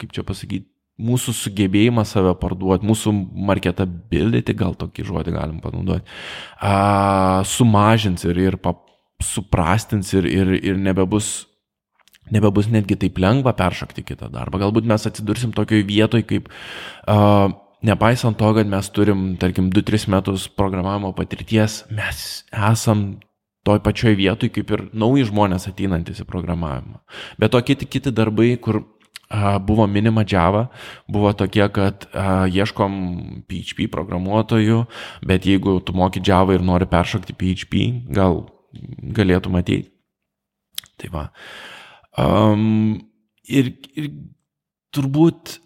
kaip 0.00 0.14
čia 0.14 0.26
pasakyti, 0.26 0.68
mūsų 1.04 1.34
sugebėjimą 1.34 2.04
save 2.06 2.36
parduoti, 2.38 2.86
mūsų 2.86 3.10
marketability, 3.48 4.54
gal 4.54 4.76
tokį 4.78 5.06
žodį 5.08 5.34
galim 5.34 5.58
panaudoti, 5.62 6.06
uh, 6.62 7.42
sumažins 7.46 8.26
ir, 8.28 8.38
ir 8.38 8.60
pap, 8.62 8.84
suprastins 9.22 10.12
ir, 10.14 10.26
ir, 10.28 10.54
ir 10.58 10.78
nebebus 10.78 11.46
nebebus 12.32 12.70
netgi 12.72 12.96
taip 12.96 13.18
lengva 13.20 13.52
peršokti 13.56 14.00
kitą 14.06 14.30
darbą. 14.32 14.62
Galbūt 14.62 14.86
mes 14.88 15.02
atsidursim 15.04 15.52
tokioje 15.52 15.84
vietoje, 15.84 16.24
kaip 16.24 16.46
uh, 16.48 17.50
nepaisant 17.84 18.38
to, 18.40 18.50
kad 18.56 18.70
mes 18.70 18.88
turim, 18.94 19.34
tarkim, 19.40 19.70
2-3 19.72 20.08
metus 20.12 20.48
programavimo 20.48 21.12
patirties, 21.16 21.82
mes 21.92 22.44
esam 22.52 23.06
toj 23.64 23.80
pačioj 23.84 24.16
vietoj 24.18 24.50
kaip 24.52 24.72
ir 24.76 24.82
nauji 24.92 25.28
žmonės 25.30 25.68
ateinantis 25.70 26.20
į 26.20 26.28
programavimą. 26.28 27.00
Bet 27.40 27.54
to 27.54 27.60
kiti, 27.64 27.88
kiti 27.88 28.12
darbai, 28.12 28.50
kur 28.60 28.82
a, 29.28 29.56
buvo 29.58 29.86
minima 29.88 30.24
Java, 30.28 30.66
buvo 31.08 31.32
tokie, 31.36 31.64
kad 31.72 32.04
a, 32.12 32.44
ieškom 32.48 32.98
PHP 33.48 33.88
programuotojų, 33.92 34.84
bet 35.24 35.48
jeigu 35.48 35.78
tu 35.84 35.96
moki 35.96 36.22
Java 36.24 36.56
ir 36.56 36.64
nori 36.64 36.88
peršokti 36.90 37.36
PHP, 37.40 37.88
gal 38.12 38.44
galėtų 39.16 39.52
matyti. 39.54 39.90
Tai 41.00 41.10
va. 41.10 41.24
Um, 42.20 43.00
ir, 43.50 43.72
ir 43.98 44.12
turbūt 44.94 45.58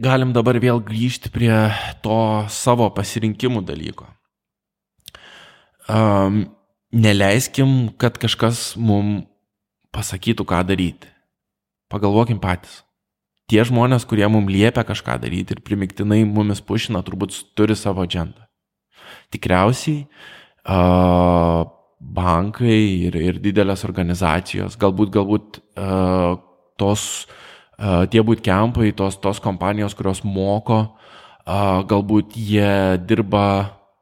galim 0.00 0.32
dabar 0.34 0.58
vėl 0.60 0.80
grįžti 0.84 1.30
prie 1.32 1.52
to 2.04 2.20
savo 2.52 2.88
pasirinkimų 2.94 3.62
dalyko. 3.68 4.08
Um, 5.90 6.44
neleiskim, 6.94 7.92
kad 8.00 8.18
kažkas 8.20 8.74
mum 8.78 9.24
pasakytų, 9.94 10.46
ką 10.46 10.62
daryti. 10.68 11.10
Pagalvokim 11.90 12.38
patys. 12.42 12.82
Tie 13.50 13.64
žmonės, 13.66 14.06
kurie 14.06 14.28
mum 14.30 14.46
liepia 14.46 14.84
kažką 14.86 15.18
daryti 15.24 15.56
ir 15.56 15.64
primiktinai 15.66 16.22
mumis 16.22 16.62
pušina, 16.62 17.02
turbūt 17.02 17.34
turi 17.58 17.74
savo 17.74 18.06
džendą. 18.06 18.46
Tikriausiai 19.34 20.04
uh, 20.06 21.66
bankai 21.98 22.78
ir, 23.08 23.18
ir 23.18 23.42
didelės 23.42 23.82
organizacijos, 23.88 24.78
galbūt, 24.78 25.10
galbūt 25.16 25.58
uh, 25.74 26.38
tos 26.78 27.08
uh, 27.26 27.49
tie 28.12 28.22
bootcampai, 28.26 28.92
tos, 28.96 29.18
tos 29.22 29.40
kompanijos, 29.40 29.96
kurios 29.96 30.22
moko, 30.24 30.82
galbūt 31.46 32.36
jie 32.36 32.98
dirba 33.08 33.44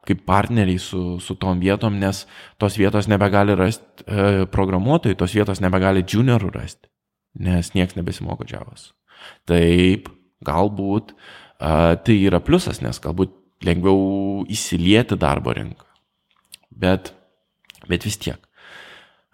kaip 0.08 0.22
partneriai 0.26 0.80
su, 0.80 1.18
su 1.20 1.36
tom 1.36 1.60
vietom, 1.60 1.98
nes 2.00 2.24
tos 2.60 2.78
vietos 2.80 3.10
nebegali 3.12 3.52
rasti 3.58 4.06
e, 4.06 4.46
programuotojai, 4.48 5.18
tos 5.20 5.34
vietos 5.36 5.60
nebegali 5.60 6.00
juniorų 6.00 6.52
rasti, 6.54 6.88
nes 7.44 7.74
niekas 7.76 7.98
nebesimoko 7.98 8.46
džiavos. 8.48 8.94
Taip, 9.48 10.08
galbūt 10.46 11.12
tai 11.58 12.16
yra 12.22 12.38
pliusas, 12.44 12.78
nes 12.84 13.00
galbūt 13.02 13.34
lengviau 13.66 14.44
įsilieti 14.50 15.18
darbo 15.18 15.52
rinką. 15.56 15.84
Bet, 16.70 17.12
bet 17.90 18.06
vis 18.06 18.18
tiek. 18.22 18.38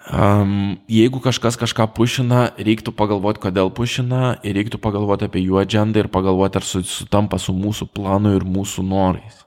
Um, 0.04 0.76
jeigu 0.90 1.16
kažkas 1.24 1.56
kažką 1.56 1.86
pušina, 1.96 2.50
reiktų 2.60 2.92
pagalvoti, 2.92 3.40
kodėl 3.46 3.70
pušina, 3.72 4.34
ir 4.44 4.58
reiktų 4.58 4.76
pagalvoti 4.84 5.30
apie 5.30 5.40
jų 5.46 5.56
agendą 5.62 6.02
ir 6.02 6.10
pagalvoti, 6.12 6.60
ar 6.60 6.66
sutampa 6.66 7.40
su 7.40 7.54
mūsų 7.56 7.88
planu 7.96 8.34
ir 8.36 8.44
mūsų 8.44 8.84
norais. 8.84 9.40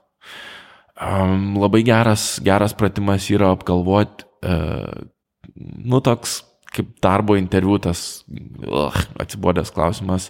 Um, 0.98 1.54
labai 1.62 1.84
geras, 1.86 2.40
geras 2.42 2.74
pratimas 2.74 3.28
yra 3.30 3.52
apgalvoti, 3.54 4.26
uh, 4.42 5.06
nu, 5.54 6.02
toks 6.02 6.40
kaip 6.74 6.90
darbo 7.02 7.38
interviu 7.38 7.78
tas 7.80 8.24
uh, 8.28 8.94
atsibodęs 9.22 9.70
klausimas, 9.72 10.28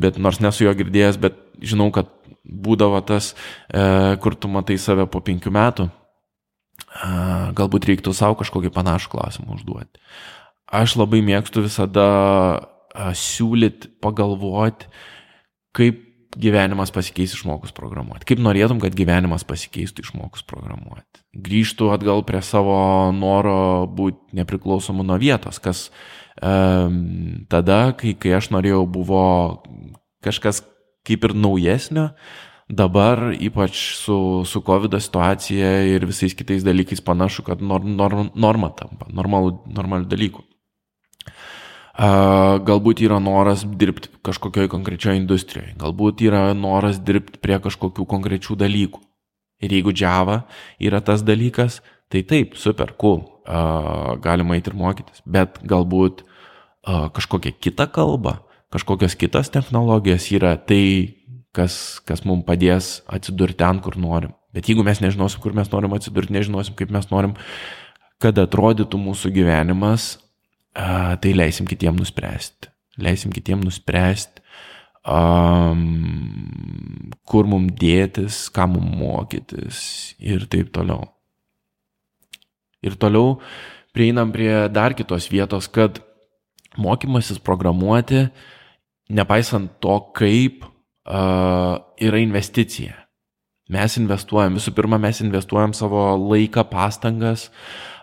bet 0.00 0.16
nors 0.16 0.38
nesu 0.40 0.64
jo 0.64 0.72
girdėjęs, 0.78 1.18
bet 1.20 1.36
žinau, 1.60 1.90
kad 1.94 2.08
būdavo 2.44 3.00
tas, 3.06 3.32
e, 3.68 4.16
kur 4.20 4.36
tu 4.36 4.48
matai 4.52 4.76
save 4.80 5.06
po 5.10 5.20
penkių 5.24 5.52
metų, 5.54 5.88
galbūt 7.58 7.88
reiktų 7.90 8.14
savo 8.16 8.38
kažkokį 8.40 8.72
panašų 8.74 9.12
klausimą 9.14 9.58
užduoti. 9.58 10.02
Aš 10.74 10.96
labai 10.98 11.20
mėgstu 11.24 11.64
visada 11.66 12.08
siūlyti, 12.94 13.90
pagalvoti, 14.02 14.88
kaip 15.74 16.02
gyvenimas 16.38 16.90
pasikeis 16.94 17.34
išmokus 17.36 17.74
programuoti. 17.74 18.26
Kaip 18.28 18.42
norėtum, 18.42 18.80
kad 18.82 18.94
gyvenimas 18.96 19.46
pasikeistų 19.46 20.04
išmokus 20.06 20.44
programuoti. 20.48 21.22
Grįžtų 21.34 21.92
atgal 21.94 22.24
prie 22.26 22.42
savo 22.42 22.76
noro 23.14 23.86
būti 23.90 24.38
nepriklausomu 24.38 25.06
nuo 25.06 25.18
vietos, 25.22 25.60
kas 25.62 25.88
um, 26.42 27.44
tada, 27.50 27.94
kai, 27.98 28.16
kai 28.18 28.34
aš 28.38 28.50
norėjau, 28.54 28.82
buvo 28.90 29.24
kažkas 30.24 30.64
kaip 31.04 31.26
ir 31.28 31.36
naujesnio, 31.36 32.10
dabar 32.68 33.34
ypač 33.36 33.76
su, 33.98 34.42
su 34.46 34.62
COVID 34.64 34.96
situacija 35.00 35.70
ir 35.90 36.06
visais 36.08 36.34
kitais 36.34 36.64
dalykais 36.64 37.02
panašu, 37.04 37.44
kad 37.44 37.62
nor, 37.62 37.84
nor, 37.84 38.30
norma 38.34 38.70
tampa, 38.76 39.08
normalų, 39.12 39.58
normalių 39.76 40.08
dalykų. 40.10 40.44
Galbūt 41.94 43.04
yra 43.06 43.20
noras 43.22 43.62
dirbti 43.62 44.10
kažkokioje 44.26 44.70
konkrečioje 44.72 45.20
industrijoje, 45.20 45.76
galbūt 45.78 46.24
yra 46.26 46.48
noras 46.58 46.98
dirbti 46.98 47.38
prie 47.38 47.60
kažkokių 47.62 48.06
konkrečių 48.10 48.56
dalykų. 48.58 49.02
Ir 49.62 49.76
jeigu 49.76 49.92
Java 49.94 50.40
yra 50.82 50.98
tas 51.04 51.22
dalykas, 51.22 51.78
tai 52.10 52.24
taip, 52.26 52.56
super, 52.58 52.96
cool, 52.98 53.22
galima 54.24 54.58
eiti 54.58 54.72
ir 54.72 54.76
mokytis, 54.80 55.22
bet 55.22 55.60
galbūt 55.62 56.24
kažkokia 56.84 57.54
kita 57.54 57.86
kalba, 57.94 58.40
kažkokios 58.74 59.14
kitos 59.14 59.52
technologijos 59.54 60.26
yra 60.34 60.56
tai, 60.58 61.14
kas, 61.54 62.00
kas 62.08 62.24
mums 62.26 62.46
padės 62.48 62.98
atsidurti 63.06 63.60
ten, 63.62 63.80
kur 63.84 63.96
norim. 64.00 64.34
Bet 64.54 64.68
jeigu 64.70 64.84
mes 64.86 65.00
nežinosim, 65.02 65.40
kur 65.42 65.54
mes 65.56 65.70
norim 65.72 65.94
atsidurti, 65.96 66.34
nežinosim, 66.34 66.76
kaip 66.78 66.92
mes 66.94 67.08
norim, 67.10 67.34
kad 68.22 68.38
atrodytų 68.38 69.00
mūsų 69.00 69.32
gyvenimas, 69.34 70.14
tai 70.74 71.34
leisim 71.34 71.66
kitiem 71.70 71.96
nuspręsti. 71.98 72.70
Leisim 73.02 73.32
kitiem 73.34 73.62
nuspręsti, 73.66 74.42
um, 75.02 75.80
kur 77.26 77.48
mums 77.50 77.74
dėtis, 77.80 78.44
ką 78.54 78.68
mums 78.76 78.94
mokytis 79.00 79.78
ir 80.22 80.46
taip 80.50 80.70
toliau. 80.74 81.08
Ir 82.84 82.98
toliau 83.00 83.38
prieinam 83.96 84.30
prie 84.34 84.52
dar 84.70 84.94
kitos 84.94 85.26
vietos, 85.32 85.66
kad 85.70 86.02
mokymasis 86.78 87.40
programuoti, 87.42 88.28
nepaisant 89.08 89.78
to, 89.82 89.98
kaip 90.16 90.66
yra 91.04 92.20
investicija. 92.20 93.04
Mes 93.72 93.96
investuojam, 93.96 94.58
visų 94.58 94.74
pirma, 94.76 94.98
mes 95.00 95.22
investuojam 95.24 95.72
savo 95.76 96.02
laiką, 96.20 96.66
pastangas 96.68 97.46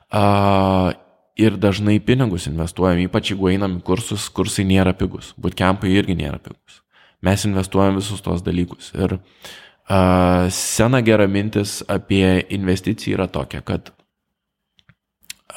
uh, 0.09 0.89
ir 1.37 1.57
dažnai 1.61 1.99
pinigus 2.01 2.47
investuojam, 2.49 3.03
ypač 3.05 3.31
jeigu 3.31 3.51
einam 3.51 3.77
į 3.77 3.83
kursus, 3.85 4.25
kursai 4.33 4.65
nėra 4.65 4.95
pigus, 4.97 5.35
bootcampai 5.37 5.93
irgi 5.93 6.17
nėra 6.17 6.41
pigus. 6.41 6.81
Mes 7.21 7.45
investuojam 7.45 7.99
visus 7.99 8.23
tos 8.25 8.41
dalykus. 8.41 8.89
Ir 8.97 9.19
uh, 9.19 10.49
sena 10.49 11.03
gera 11.05 11.29
mintis 11.29 11.79
apie 11.85 12.41
investiciją 12.57 13.19
yra 13.19 13.29
tokia, 13.29 13.61
kad 13.61 13.93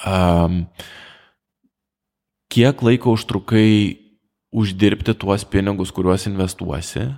um, 0.05 0.67
kiek 2.53 2.85
laiko 2.85 3.17
užtrukai 3.17 3.71
uždirbti 4.55 5.17
tuos 5.17 5.49
pinigus, 5.49 5.91
kuriuos 5.97 6.29
investuosi, 6.29 7.09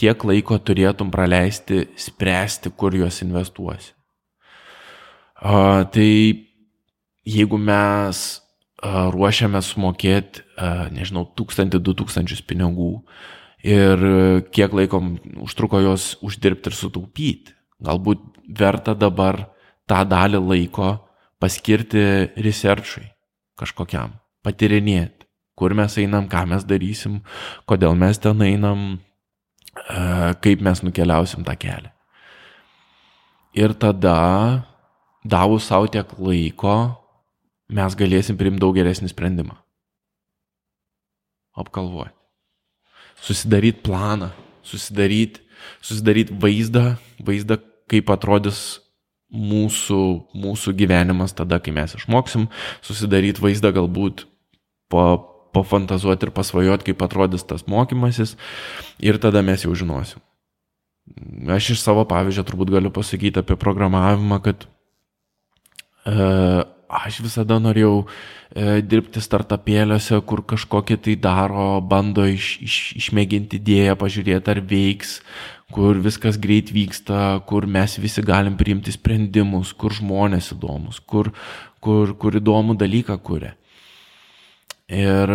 tiek 0.00 0.24
laiko 0.24 0.56
turėtum 0.58 1.10
praleisti 1.12 1.84
spręsti, 2.00 2.72
kur 2.72 2.96
juos 2.96 3.20
investuosi. 3.24 3.92
Uh, 5.40 5.84
tai 5.92 6.10
jeigu 7.28 7.58
mes 7.60 8.40
ruošiame 8.80 9.60
sumokėti, 9.62 10.44
nežinau, 10.94 11.26
tūkstantį, 11.36 11.80
du 11.84 11.94
tūkstančius 11.98 12.40
pinigų 12.48 13.02
ir 13.66 14.04
kiek 14.56 14.72
laiko 14.72 15.02
užtruko 15.44 15.82
juos 15.84 16.14
uždirbti 16.24 16.72
ir 16.72 16.76
sutaupyti, 16.76 17.54
galbūt 17.84 18.22
verta 18.56 18.94
dabar 18.96 19.42
tą 19.88 20.00
dalį 20.08 20.40
laiko 20.40 20.94
paskirti 21.40 22.32
researchui 22.40 23.10
kažkokiam, 23.60 24.14
patirinėti, 24.44 25.28
kur 25.52 25.74
mes 25.76 25.98
einam, 26.00 26.28
ką 26.32 26.46
mes 26.48 26.64
darysim, 26.64 27.20
kodėl 27.68 27.92
mes 28.00 28.16
ten 28.18 28.40
einam, 28.40 29.00
kaip 30.44 30.62
mes 30.64 30.82
nukeliausim 30.84 31.44
tą 31.46 31.56
kelią. 31.58 31.90
Ir 33.56 33.74
tada, 33.74 34.62
davus 35.26 35.66
savo 35.66 35.88
tiek 35.90 36.06
laiko, 36.18 36.76
mes 37.70 37.96
galėsim 37.98 38.38
priimti 38.38 38.62
daug 38.62 38.76
geresnį 38.76 39.10
sprendimą. 39.10 39.56
Apkalvoti. 41.58 42.14
Susidaryti 43.20 43.82
planą, 43.84 44.30
susidaryti, 44.64 45.42
susidaryti 45.84 46.36
vaizdą, 46.40 46.94
vaizdą, 47.26 47.58
kaip 47.90 48.12
atrodys 48.14 48.78
mūsų, 49.30 50.00
mūsų 50.34 50.74
gyvenimas 50.78 51.34
tada, 51.36 51.60
kai 51.62 51.74
mes 51.74 51.94
išmoksim, 51.98 52.48
susidaryti 52.86 53.42
vaizdą 53.42 53.74
galbūt 53.74 54.24
po, 54.90 55.04
pafantazuoti 55.56 56.28
ir 56.28 56.34
pasvajoti, 56.34 56.90
kaip 56.90 57.06
atrodys 57.06 57.46
tas 57.46 57.66
mokymasis 57.70 58.36
ir 59.02 59.20
tada 59.22 59.42
mes 59.46 59.64
jau 59.66 59.74
žinosim. 59.76 60.22
Aš 61.50 61.72
iš 61.74 61.80
savo 61.82 62.04
pavyzdžio 62.06 62.44
turbūt 62.46 62.70
galiu 62.70 62.92
pasakyti 62.94 63.42
apie 63.42 63.56
programavimą, 63.58 64.38
kad 64.44 64.66
e, 66.06 66.26
aš 66.90 67.20
visada 67.24 67.58
norėjau 67.62 68.04
e, 68.04 68.80
dirbti 68.86 69.22
startupėliuose, 69.22 70.20
kur 70.26 70.44
kažkokį 70.52 70.98
tai 71.06 71.16
daro, 71.18 71.80
bando 71.82 72.26
iš, 72.30 72.52
iš, 72.66 72.76
išmėginti 73.00 73.58
idėją, 73.58 73.96
pažiūrėti 73.98 74.54
ar 74.54 74.62
veiks, 74.70 75.16
kur 75.74 75.98
viskas 76.02 76.38
greit 76.42 76.70
vyksta, 76.74 77.40
kur 77.46 77.66
mes 77.66 77.96
visi 78.02 78.22
galim 78.26 78.58
priimti 78.60 78.94
sprendimus, 78.94 79.72
kur 79.74 79.94
žmonės 79.94 80.52
įdomus, 80.54 81.02
kur, 81.06 81.32
kur, 81.82 82.14
kur 82.18 82.38
įdomų 82.38 82.78
dalyką 82.78 83.18
kuria. 83.22 83.54
Ir, 84.90 85.30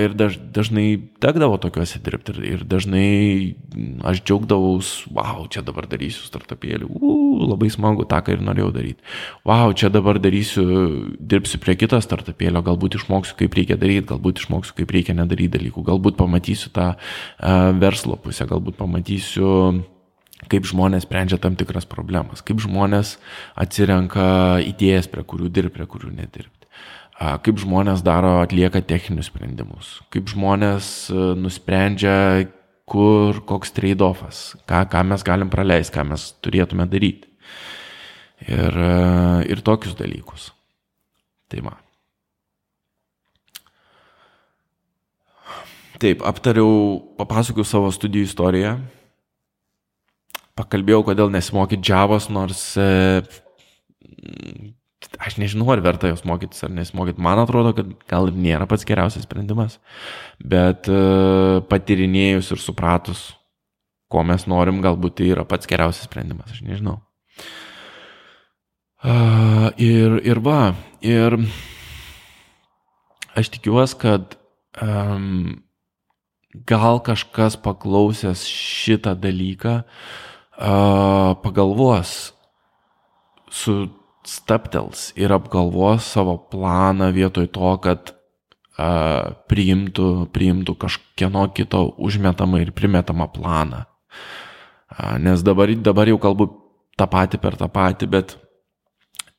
ir 0.00 0.14
daž, 0.16 0.38
dažnai 0.40 0.96
tekdavo 1.20 1.58
tokiuose 1.60 1.98
dirbti 2.00 2.32
ir, 2.32 2.38
ir 2.54 2.62
dažnai 2.64 3.52
aš 4.00 4.22
džiaugdavaus, 4.24 4.92
wow, 5.12 5.42
čia 5.52 5.60
dabar 5.60 5.84
darysiu 5.90 6.24
startupėlį, 6.24 6.88
uh, 6.88 7.42
labai 7.50 7.68
smagu 7.68 8.06
tą, 8.08 8.22
ką 8.24 8.38
ir 8.38 8.44
norėjau 8.46 8.70
daryti. 8.72 9.04
Wow, 9.44 9.74
čia 9.76 9.92
dabar 9.92 10.16
darysiu, 10.24 10.64
dirbsiu 11.20 11.60
prie 11.60 11.76
kito 11.76 12.00
startupėlio, 12.00 12.64
galbūt 12.64 12.96
išmoksiu, 12.96 13.36
kaip 13.42 13.60
reikia 13.60 13.76
daryti, 13.76 14.08
galbūt 14.14 14.40
išmoksiu, 14.40 14.78
kaip 14.80 14.96
reikia 14.96 15.18
nedaryti 15.20 15.58
dalykų, 15.58 15.84
galbūt 15.84 16.16
pamatysiu 16.24 16.72
tą 16.72 16.94
uh, 16.96 17.68
verslo 17.76 18.16
pusę, 18.16 18.48
galbūt 18.48 18.80
pamatysiu 18.80 19.84
kaip 20.48 20.64
žmonės 20.64 21.04
sprendžia 21.04 21.36
tam 21.40 21.60
tikras 21.60 21.84
problemas, 21.88 22.40
kaip 22.44 22.56
žmonės 22.64 23.18
atsirenka 23.52 24.64
idėjas, 24.64 25.12
prie 25.12 25.28
kurių 25.28 25.52
dirbti, 25.52 25.76
prie 25.76 25.92
kurių 25.92 26.16
nedirbti 26.16 26.64
kaip 27.18 27.60
žmonės 27.62 28.02
daro, 28.04 28.40
atlieka 28.42 28.82
techninius 28.82 29.30
sprendimus, 29.30 30.00
kaip 30.12 30.28
žmonės 30.32 31.10
e, 31.12 31.20
nusprendžia, 31.38 32.48
kur 32.90 33.38
koks 33.48 33.72
trade-offas, 33.76 34.42
ką, 34.68 34.82
ką 34.90 35.04
mes 35.08 35.24
galim 35.24 35.52
praleisti, 35.52 35.94
ką 35.94 36.04
mes 36.10 36.26
turėtume 36.44 36.88
daryti. 36.90 37.30
Ir, 38.44 38.74
e, 38.74 38.98
ir 39.48 39.62
tokius 39.64 39.94
dalykus. 39.96 40.50
Tai 41.48 41.62
man. 41.70 41.80
Taip, 46.02 46.24
aptariau, 46.26 46.98
papasakojau 47.16 47.64
savo 47.64 47.88
studijų 47.94 48.26
istoriją, 48.26 48.74
pakalbėjau, 50.58 51.04
kodėl 51.06 51.30
nesimokyti 51.32 51.94
Javos, 51.94 52.26
nors 52.34 52.66
e, 52.76 53.22
aš 55.18 55.38
nežinau, 55.40 55.68
ar 55.72 55.82
verta 55.84 56.10
jos 56.10 56.24
mokytis 56.28 56.64
ar 56.66 56.72
nesimokyti. 56.74 57.22
Man 57.22 57.40
atrodo, 57.42 57.74
kad 57.76 57.90
gal 58.10 58.30
ir 58.30 58.38
nėra 58.38 58.68
pats 58.70 58.86
geriausias 58.88 59.26
sprendimas, 59.28 59.78
bet 60.38 60.90
uh, 60.92 61.60
patyrinėjus 61.70 62.52
ir 62.54 62.62
supratus, 62.62 63.26
ko 64.12 64.22
mes 64.26 64.46
norim, 64.50 64.82
galbūt 64.84 65.18
tai 65.20 65.32
yra 65.32 65.46
pats 65.48 65.68
geriausias 65.70 66.08
sprendimas, 66.08 66.52
aš 66.54 66.62
nežinau. 66.66 67.00
Ir, 69.04 70.14
ir 70.24 70.38
va, 70.40 70.72
ir 71.04 71.36
aš 73.36 73.50
tikiuosi, 73.52 73.98
kad 74.00 74.36
um, 74.80 75.58
gal 76.64 77.02
kažkas 77.04 77.58
paklausęs 77.60 78.46
šitą 78.48 79.12
dalyką 79.20 79.74
uh, 79.82 81.34
pagalvos 81.44 82.32
su 83.52 83.76
staptels 84.28 85.10
ir 85.20 85.32
apgalvos 85.34 86.06
savo 86.16 86.38
planą 86.50 87.10
vietoj 87.14 87.48
to, 87.54 87.72
kad 87.84 88.14
uh, 88.14 89.34
priimtų, 89.50 90.30
priimtų 90.34 90.76
kažkieno 90.86 91.48
kito 91.56 91.86
užmetamą 91.98 92.62
ir 92.64 92.72
primetamą 92.76 93.28
planą. 93.34 93.84
Uh, 94.94 95.16
nes 95.20 95.44
dabar, 95.44 95.72
dabar 95.76 96.08
jau 96.08 96.20
kalbu 96.22 96.48
tą 96.98 97.08
patį 97.10 97.40
per 97.42 97.58
tą 97.60 97.68
patį, 97.72 98.10
bet 98.10 98.36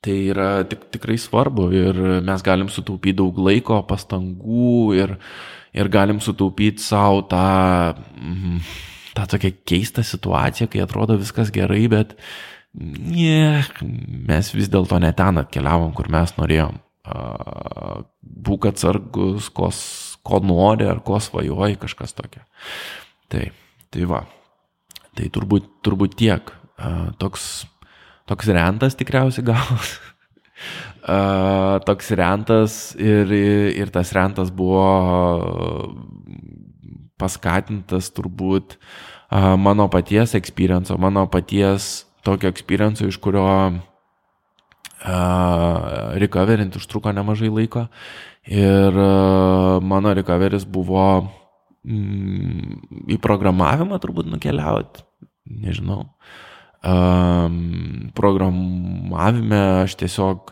tai 0.06 0.18
yra 0.30 0.50
tik, 0.70 0.88
tikrai 0.94 1.18
svarbu 1.18 1.70
ir 1.74 2.00
mes 2.26 2.44
galim 2.46 2.70
sutaupyti 2.70 3.18
daug 3.18 3.38
laiko, 3.42 3.80
pastangų 3.90 4.94
ir, 5.00 5.16
ir 5.74 5.90
galim 5.90 6.22
sutaupyti 6.22 6.84
savo 6.84 7.24
tą, 7.30 7.96
mm, 8.14 8.60
tą 9.18 9.26
tokią 9.34 9.54
keistą 9.66 10.06
situaciją, 10.06 10.70
kai 10.70 10.84
atrodo 10.86 11.18
viskas 11.18 11.50
gerai, 11.54 11.88
bet 11.92 12.14
nie, 12.76 13.64
mes 14.28 14.50
vis 14.56 14.70
dėlto 14.72 15.00
ne 15.00 15.12
ten 15.16 15.40
atkeliavom, 15.42 15.94
kur 15.96 16.10
mes 16.12 16.34
norėjom. 16.38 16.80
Būk 18.22 18.68
atsargus, 18.72 19.50
ko, 19.56 19.70
ko 20.26 20.42
nori 20.44 20.88
ar 20.90 21.00
ko 21.06 21.20
svajoji, 21.22 21.80
kažkas 21.82 22.16
tokio. 22.18 22.44
Tai, 23.32 23.46
tai 23.94 24.10
va. 24.10 24.26
Tai 25.16 25.30
turbūt, 25.32 25.70
turbūt 25.86 26.18
tiek. 26.20 26.52
Toks, 27.22 27.66
toks 28.28 28.52
rentas 28.52 28.98
tikriausiai. 29.00 29.56
Uh, 31.06 31.78
toks 31.88 32.12
rentas 32.18 32.80
ir, 33.00 33.32
ir 33.32 33.94
tas 33.96 34.12
rentas 34.16 34.52
buvo 34.52 34.84
paskatintas 37.22 38.10
turbūt 38.12 38.76
mano 39.32 39.88
paties 39.92 40.36
experience, 40.36 40.94
mano 41.00 41.26
paties 41.32 42.06
tokio 42.26 42.50
experience, 42.50 43.06
iš 43.06 43.18
kurio 43.22 43.46
recoverint 46.22 46.76
užtruko 46.76 47.12
nemažai 47.14 47.52
laiko 47.54 47.86
ir 48.50 48.96
mano 49.86 50.14
recoveris 50.18 50.66
buvo 50.66 51.28
mm, 51.86 53.12
į 53.14 53.20
programavimą 53.22 54.00
turbūt 54.02 54.30
nukeliauti, 54.32 55.06
nežinau. 55.46 56.08
Programavime 58.18 59.62
aš 59.84 59.98
tiesiog 60.02 60.52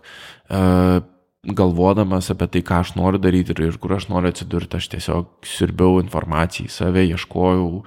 galvodamas 1.44 2.30
apie 2.32 2.48
tai, 2.48 2.62
ką 2.64 2.78
aš 2.80 2.94
noriu 2.96 3.20
daryti 3.20 3.52
ir, 3.52 3.60
ir 3.68 3.78
kur 3.82 3.98
aš 3.98 4.06
noriu 4.08 4.30
atsidurti, 4.32 4.80
aš 4.80 4.88
tiesiog 4.94 5.48
sirbiau 5.48 5.98
informaciją 6.00 6.70
į 6.70 6.72
save, 6.72 7.04
ieškojau, 7.10 7.82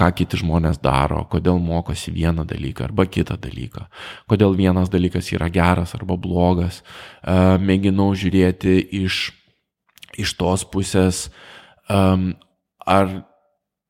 ką 0.00 0.08
kiti 0.18 0.40
žmonės 0.42 0.80
daro, 0.82 1.22
kodėl 1.30 1.60
mokosi 1.62 2.10
vieną 2.10 2.42
dalyką 2.50 2.88
arba 2.88 3.06
kitą 3.06 3.38
dalyką, 3.38 3.86
kodėl 4.26 4.58
vienas 4.58 4.90
dalykas 4.90 5.30
yra 5.36 5.46
geras 5.54 5.94
arba 5.94 6.18
blogas. 6.18 6.82
Mėginau 7.22 8.10
žiūrėti 8.18 8.80
iš, 9.04 9.30
iš 10.18 10.34
tos 10.34 10.66
pusės, 10.66 11.28
ar 11.86 13.14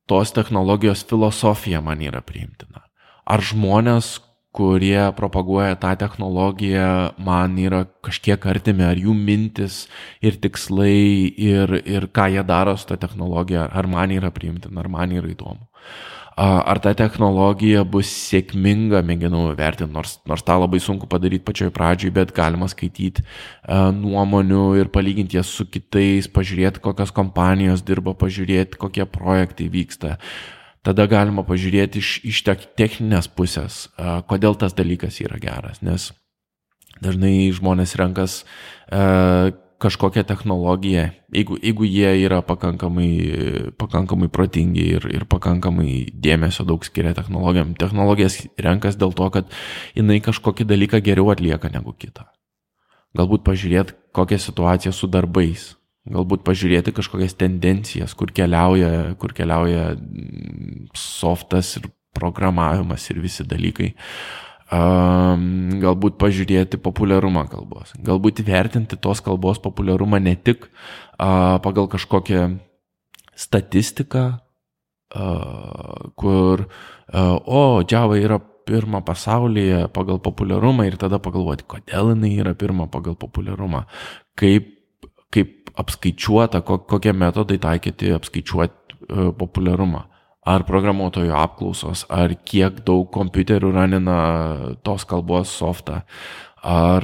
tos 0.05 0.37
technologijos 0.37 1.01
filosofija 1.09 1.81
man 1.81 2.05
yra 2.05 2.21
priimtina. 2.21 2.85
Ar 3.25 3.41
žmonės, 3.41 4.19
kurie 4.57 5.11
propaguoja 5.13 5.77
tą 5.77 5.93
technologiją, 6.01 6.89
man 7.21 7.57
yra 7.61 7.83
kažkiek 8.05 8.49
artimi, 8.49 8.85
ar 8.87 8.97
jų 8.97 9.13
mintis 9.13 9.85
ir 10.25 10.39
tikslai 10.41 11.29
ir, 11.29 11.77
ir 11.85 12.09
ką 12.09 12.31
jie 12.33 12.43
daro 12.47 12.73
su 12.77 12.89
tą 12.89 12.97
technologiją, 12.97 13.67
ar 13.69 13.89
man 13.89 14.13
yra 14.15 14.33
priimtina, 14.33 14.81
ar 14.81 14.89
man 14.89 15.13
yra 15.13 15.29
įdomu. 15.29 15.67
Ar 16.37 16.77
ta 16.77 16.91
technologija 16.93 17.81
bus 17.81 18.09
sėkminga, 18.13 18.99
mėginau 19.01 19.55
vertinti, 19.57 19.89
nors, 19.93 20.19
nors 20.29 20.43
tą 20.45 20.59
labai 20.61 20.77
sunku 20.81 21.09
padaryti 21.09 21.45
pačioj 21.45 21.71
pradžioj, 21.73 22.11
bet 22.13 22.33
galima 22.37 22.67
skaityti 22.69 23.25
nuomonių 23.97 24.67
ir 24.77 24.91
palyginti 24.93 25.39
jas 25.39 25.49
su 25.49 25.65
kitais, 25.65 26.29
pažiūrėti, 26.29 26.83
kokios 26.85 27.13
kompanijos 27.13 27.81
dirba, 27.85 28.13
pažiūrėti, 28.13 28.77
kokie 28.77 29.09
projektai 29.09 29.71
vyksta 29.73 30.19
tada 30.87 31.03
galima 31.11 31.43
pažiūrėti 31.47 31.99
iš, 31.99 32.13
iš 32.23 32.41
techninės 32.79 33.27
pusės, 33.27 33.87
kodėl 34.29 34.55
tas 34.55 34.75
dalykas 34.77 35.19
yra 35.19 35.39
geras, 35.41 35.83
nes 35.83 36.13
dažnai 37.03 37.51
žmonės 37.53 37.97
renkas 37.99 38.41
kažkokią 39.77 40.23
technologiją, 40.25 41.09
jeigu, 41.29 41.57
jeigu 41.61 41.85
jie 41.85 42.13
yra 42.23 42.39
pakankamai, 42.41 43.09
pakankamai 43.77 44.29
protingi 44.33 44.85
ir, 44.95 45.05
ir 45.13 45.25
pakankamai 45.29 46.07
dėmesio 46.13 46.65
daug 46.65 46.85
skiria 46.87 47.13
technologijam. 47.13 47.75
Technologijas 47.77 48.39
renkas 48.57 48.97
dėl 48.97 49.13
to, 49.13 49.29
kad 49.35 49.53
jinai 49.93 50.17
kažkokį 50.25 50.65
dalyką 50.65 51.01
geriau 51.05 51.29
atlieka 51.33 51.69
negu 51.73 51.93
kitą. 51.93 52.25
Galbūt 53.17 53.45
pažiūrėti, 53.45 53.93
kokia 54.17 54.41
situacija 54.41 54.95
su 54.95 55.09
darbais, 55.13 55.75
galbūt 56.13 56.43
pažiūrėti 56.47 56.93
kažkokias 56.95 57.37
tendencijas, 57.39 58.15
kur 58.17 58.31
keliauja, 58.35 59.13
kur 59.21 59.33
keliauja 59.37 59.91
mm, 59.95 60.89
softas 60.97 61.75
ir 61.79 61.87
programavimas 62.17 63.05
ir 63.11 63.21
visi 63.23 63.45
dalykai. 63.47 63.93
Um, 64.67 65.77
galbūt 65.79 66.17
pažiūrėti 66.19 66.79
populiarumą 66.83 67.45
kalbos, 67.47 67.93
galbūt 68.03 68.41
vertinti 68.43 68.97
tos 68.99 69.21
kalbos 69.23 69.61
populiarumą 69.63 70.19
ne 70.19 70.33
tik 70.35 70.65
uh, 70.67 71.55
pagal 71.63 71.87
kažkokią 71.87 72.49
statistiką, 73.31 74.25
uh, 75.15 76.11
kur, 76.19 76.65
uh, 76.67 77.37
o, 77.47 77.79
Java 77.87 78.19
yra 78.19 78.41
pirma 78.67 78.99
pasaulyje 79.07 79.85
pagal 79.95 80.19
populiarumą 80.19 80.89
ir 80.89 80.99
tada 80.99 81.21
pagalvoti, 81.23 81.63
kodėl 81.63 82.11
jinai 82.11 82.33
yra 82.41 82.51
pirma 82.59 82.89
pagal 82.91 83.15
populiarumą, 83.15 83.85
kaip, 84.35 84.73
kaip 85.31 85.56
apskaičiuota, 85.77 86.61
kokie 86.63 87.13
metodai 87.13 87.57
taikyti 87.61 88.13
apskaičiuoti 88.17 88.73
e, 88.73 89.31
populiarumą. 89.37 90.05
Ar 90.47 90.63
programuotojų 90.63 91.33
apklausos, 91.35 92.05
ar 92.07 92.31
kiek 92.47 92.79
daug 92.87 93.09
kompiuterių 93.11 93.73
ranina 93.75 94.19
tos 94.79 95.03
kalbos 95.03 95.51
softą, 95.51 96.05
ar, 96.63 97.03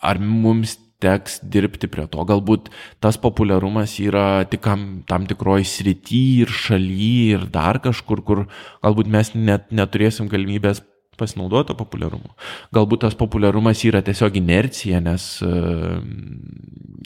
ar 0.00 0.20
mums 0.24 0.78
teks 1.04 1.40
dirbti 1.42 1.90
prie 1.92 2.06
to. 2.10 2.24
Galbūt 2.28 2.70
tas 3.02 3.18
populiarumas 3.20 3.98
yra 4.02 4.44
tik 4.48 4.64
tam 4.64 5.28
tikroji 5.28 5.68
srity 5.68 6.22
ir 6.44 6.52
šaly 6.64 7.12
ir 7.36 7.46
dar 7.52 7.80
kažkur, 7.84 8.24
kur 8.24 8.44
galbūt 8.84 9.10
mes 9.12 9.34
net 9.36 9.68
neturėsim 9.74 10.30
galimybės 10.32 10.82
pasinaudoti 11.18 11.76
populiarumu. 11.78 12.34
Galbūt 12.74 13.04
tas 13.06 13.16
populiarumas 13.18 13.82
yra 13.88 14.02
tiesiog 14.04 14.38
inercija, 14.40 15.00
nes 15.04 15.28
uh, 15.46 15.98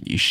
iš 0.09 0.29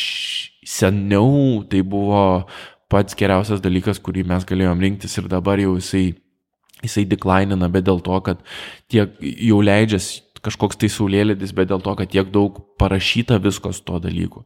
seniau 0.67 1.63
tai 1.69 1.83
buvo 1.87 2.47
pats 2.91 3.17
geriausias 3.19 3.63
dalykas, 3.63 3.99
kurį 4.03 4.25
mes 4.27 4.47
galėjom 4.47 4.81
rinktis 4.83 5.17
ir 5.19 5.27
dabar 5.31 5.59
jau 5.59 5.75
jisai, 5.77 6.05
jisai 6.83 7.05
deklinina, 7.09 7.69
bet 7.71 7.87
dėl 7.87 8.01
to, 8.03 8.19
kad 8.25 8.43
tiek 8.91 9.15
jau 9.21 9.61
leidžiasi 9.63 10.23
kažkoks 10.47 10.79
tai 10.79 10.89
saulėlėdis, 10.91 11.53
bet 11.55 11.71
dėl 11.71 11.81
to, 11.83 11.95
kad 11.99 12.11
tiek 12.11 12.29
daug 12.31 12.61
parašyta 12.79 13.39
visko 13.43 13.73
su 13.75 13.83
tuo 13.87 13.99
dalyku. 14.03 14.45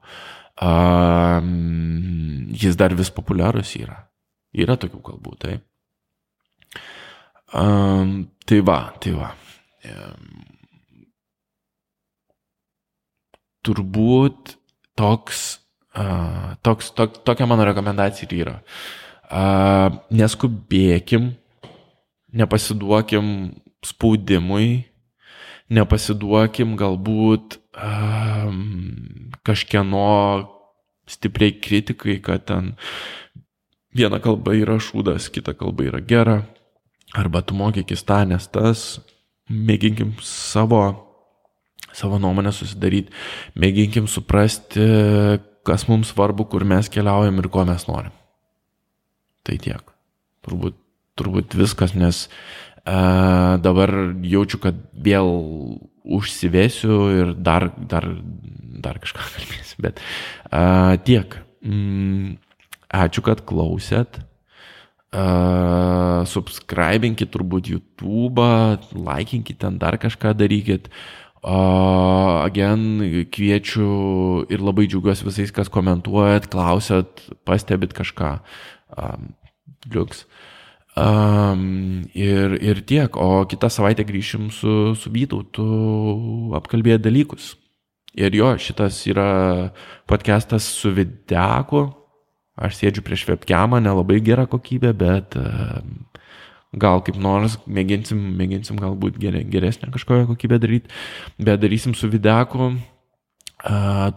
Um, 0.62 2.48
jis 2.54 2.78
dar 2.80 2.96
vis 2.98 3.12
populiarus 3.14 3.76
yra. 3.80 3.98
Yra 4.52 4.78
tokių 4.80 5.02
kalbų, 5.06 5.36
taip. 5.42 5.66
Um, 7.54 8.32
tai 8.46 8.62
va, 8.64 8.94
tai 9.04 9.12
va. 9.12 9.34
Um, 9.84 10.44
turbūt 13.66 14.56
toks, 14.96 15.60
uh, 16.00 16.56
toks 16.64 16.94
tok, 16.96 17.20
tokia 17.28 17.48
mano 17.50 17.66
rekomendacija 17.68 18.30
ir 18.30 18.38
yra. 18.46 18.56
Uh, 19.32 20.00
neskubėkim, 20.16 21.34
nepasiduokim 22.32 23.28
spaudimui, 23.84 24.86
nepasiduokim 25.72 26.78
galbūt 26.80 27.60
um, 27.76 28.64
kažkieno 29.44 30.08
stipriai 31.12 31.60
kritikai, 31.60 32.22
kad 32.24 32.48
ten 32.48 32.74
viena 33.92 34.24
kalba 34.24 34.56
yra 34.56 34.80
šūdas, 34.80 35.28
kita 35.36 35.58
kalba 35.60 35.90
yra 35.92 36.00
gera 36.00 36.40
arba 37.18 37.42
tu 37.42 37.56
mokykis 37.58 38.06
tą, 38.08 38.22
nes 38.30 38.48
tas, 38.52 39.00
mėginkim 39.52 40.16
savo, 40.24 40.82
savo 41.96 42.20
nuomonę 42.22 42.54
susidaryti, 42.56 43.12
mėginkim 43.60 44.08
suprasti, 44.12 44.86
kas 45.68 45.88
mums 45.90 46.14
svarbu, 46.14 46.48
kur 46.50 46.66
mes 46.68 46.90
keliaujam 46.92 47.42
ir 47.42 47.50
ko 47.52 47.66
mes 47.68 47.86
norim. 47.90 48.14
Tai 49.46 49.58
tiek. 49.62 49.94
Turbūt, 50.46 50.78
turbūt 51.20 51.56
viskas, 51.58 51.94
nes 51.98 52.24
uh, 52.28 53.58
dabar 53.62 53.94
jaučiu, 54.26 54.62
kad 54.64 54.78
vėl 54.94 55.30
užsivėsiu 56.02 56.98
ir 57.14 57.34
dar, 57.38 57.70
dar, 57.78 58.08
dar 58.82 59.02
kažką 59.04 59.28
kalbėsiu. 59.36 59.82
Bet 59.86 60.02
uh, 60.02 60.98
tiek. 61.06 61.38
Mm, 61.62 62.38
ačiū, 63.04 63.26
kad 63.26 63.44
klausėt. 63.46 64.22
Uh, 65.16 66.22
subscribinkit 66.28 67.32
turbūt 67.34 67.72
YouTube, 67.72 68.46
laikinkit 68.96 69.62
ten 69.64 69.80
dar 69.82 70.00
kažką 70.02 70.36
darykit. 70.40 70.92
Uh, 71.42 72.46
again, 72.46 73.02
kviečiu 73.34 74.46
ir 74.46 74.62
labai 74.62 74.86
džiaugiuosi 74.86 75.26
visais, 75.26 75.54
kas 75.54 75.72
komentuojat, 75.74 76.46
klausat, 76.54 77.24
pastebit 77.50 77.96
kažką. 77.98 78.36
Um, 78.94 79.34
liuks. 79.90 80.28
Um, 80.92 82.04
ir, 82.14 82.58
ir 82.60 82.84
tiek, 82.86 83.16
o 83.16 83.46
kitą 83.50 83.72
savaitę 83.72 84.04
grįšim 84.06 84.52
su, 84.54 84.94
su 85.00 85.10
Vytautu 85.10 86.52
apkalbėję 86.60 87.00
dalykus. 87.02 87.56
Ir 88.14 88.36
jo, 88.36 88.52
šitas 88.60 89.00
yra 89.08 89.72
podcastas 90.06 90.68
su 90.68 90.92
videku. 90.92 91.88
Aš 92.60 92.82
sėdžiu 92.82 93.04
prieš 93.06 93.24
webcamą, 93.30 93.80
nelabai 93.80 94.20
gera 94.24 94.44
kokybė, 94.50 94.92
bet 94.98 95.38
uh, 95.40 95.80
gal 96.72 97.02
kaip 97.04 97.18
nors 97.20 97.58
mėginsim, 97.68 98.20
mėginsim 98.40 98.80
galbūt 98.80 99.20
geresnę 99.20 99.92
kažkokią 99.92 100.28
kokybę 100.30 100.60
daryti, 100.62 100.92
bet 101.40 101.62
darysim 101.62 101.96
su 101.96 102.10
videku. 102.12 102.74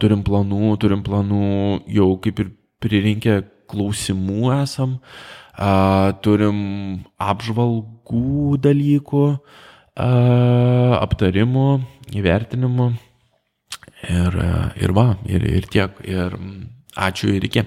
Turim 0.01 0.23
planų, 0.25 0.77
turim 0.81 1.03
planų, 1.05 1.85
jau 1.93 2.15
kaip 2.25 2.39
ir 2.41 2.53
pririnkę 2.81 3.43
klausimų 3.69 4.55
esam, 4.63 4.95
turim 6.25 6.59
apžvalgų 7.21 8.57
dalykų, 8.65 9.27
aptarimų, 11.05 11.69
įvertinimų. 12.17 12.89
Ir, 14.05 14.41
ir 14.81 14.97
va, 14.97 15.11
ir, 15.29 15.45
ir 15.45 15.69
tiek. 15.69 16.01
Ir 16.09 16.39
ačiū 16.97 17.35
ir 17.37 17.45
iki. 17.45 17.67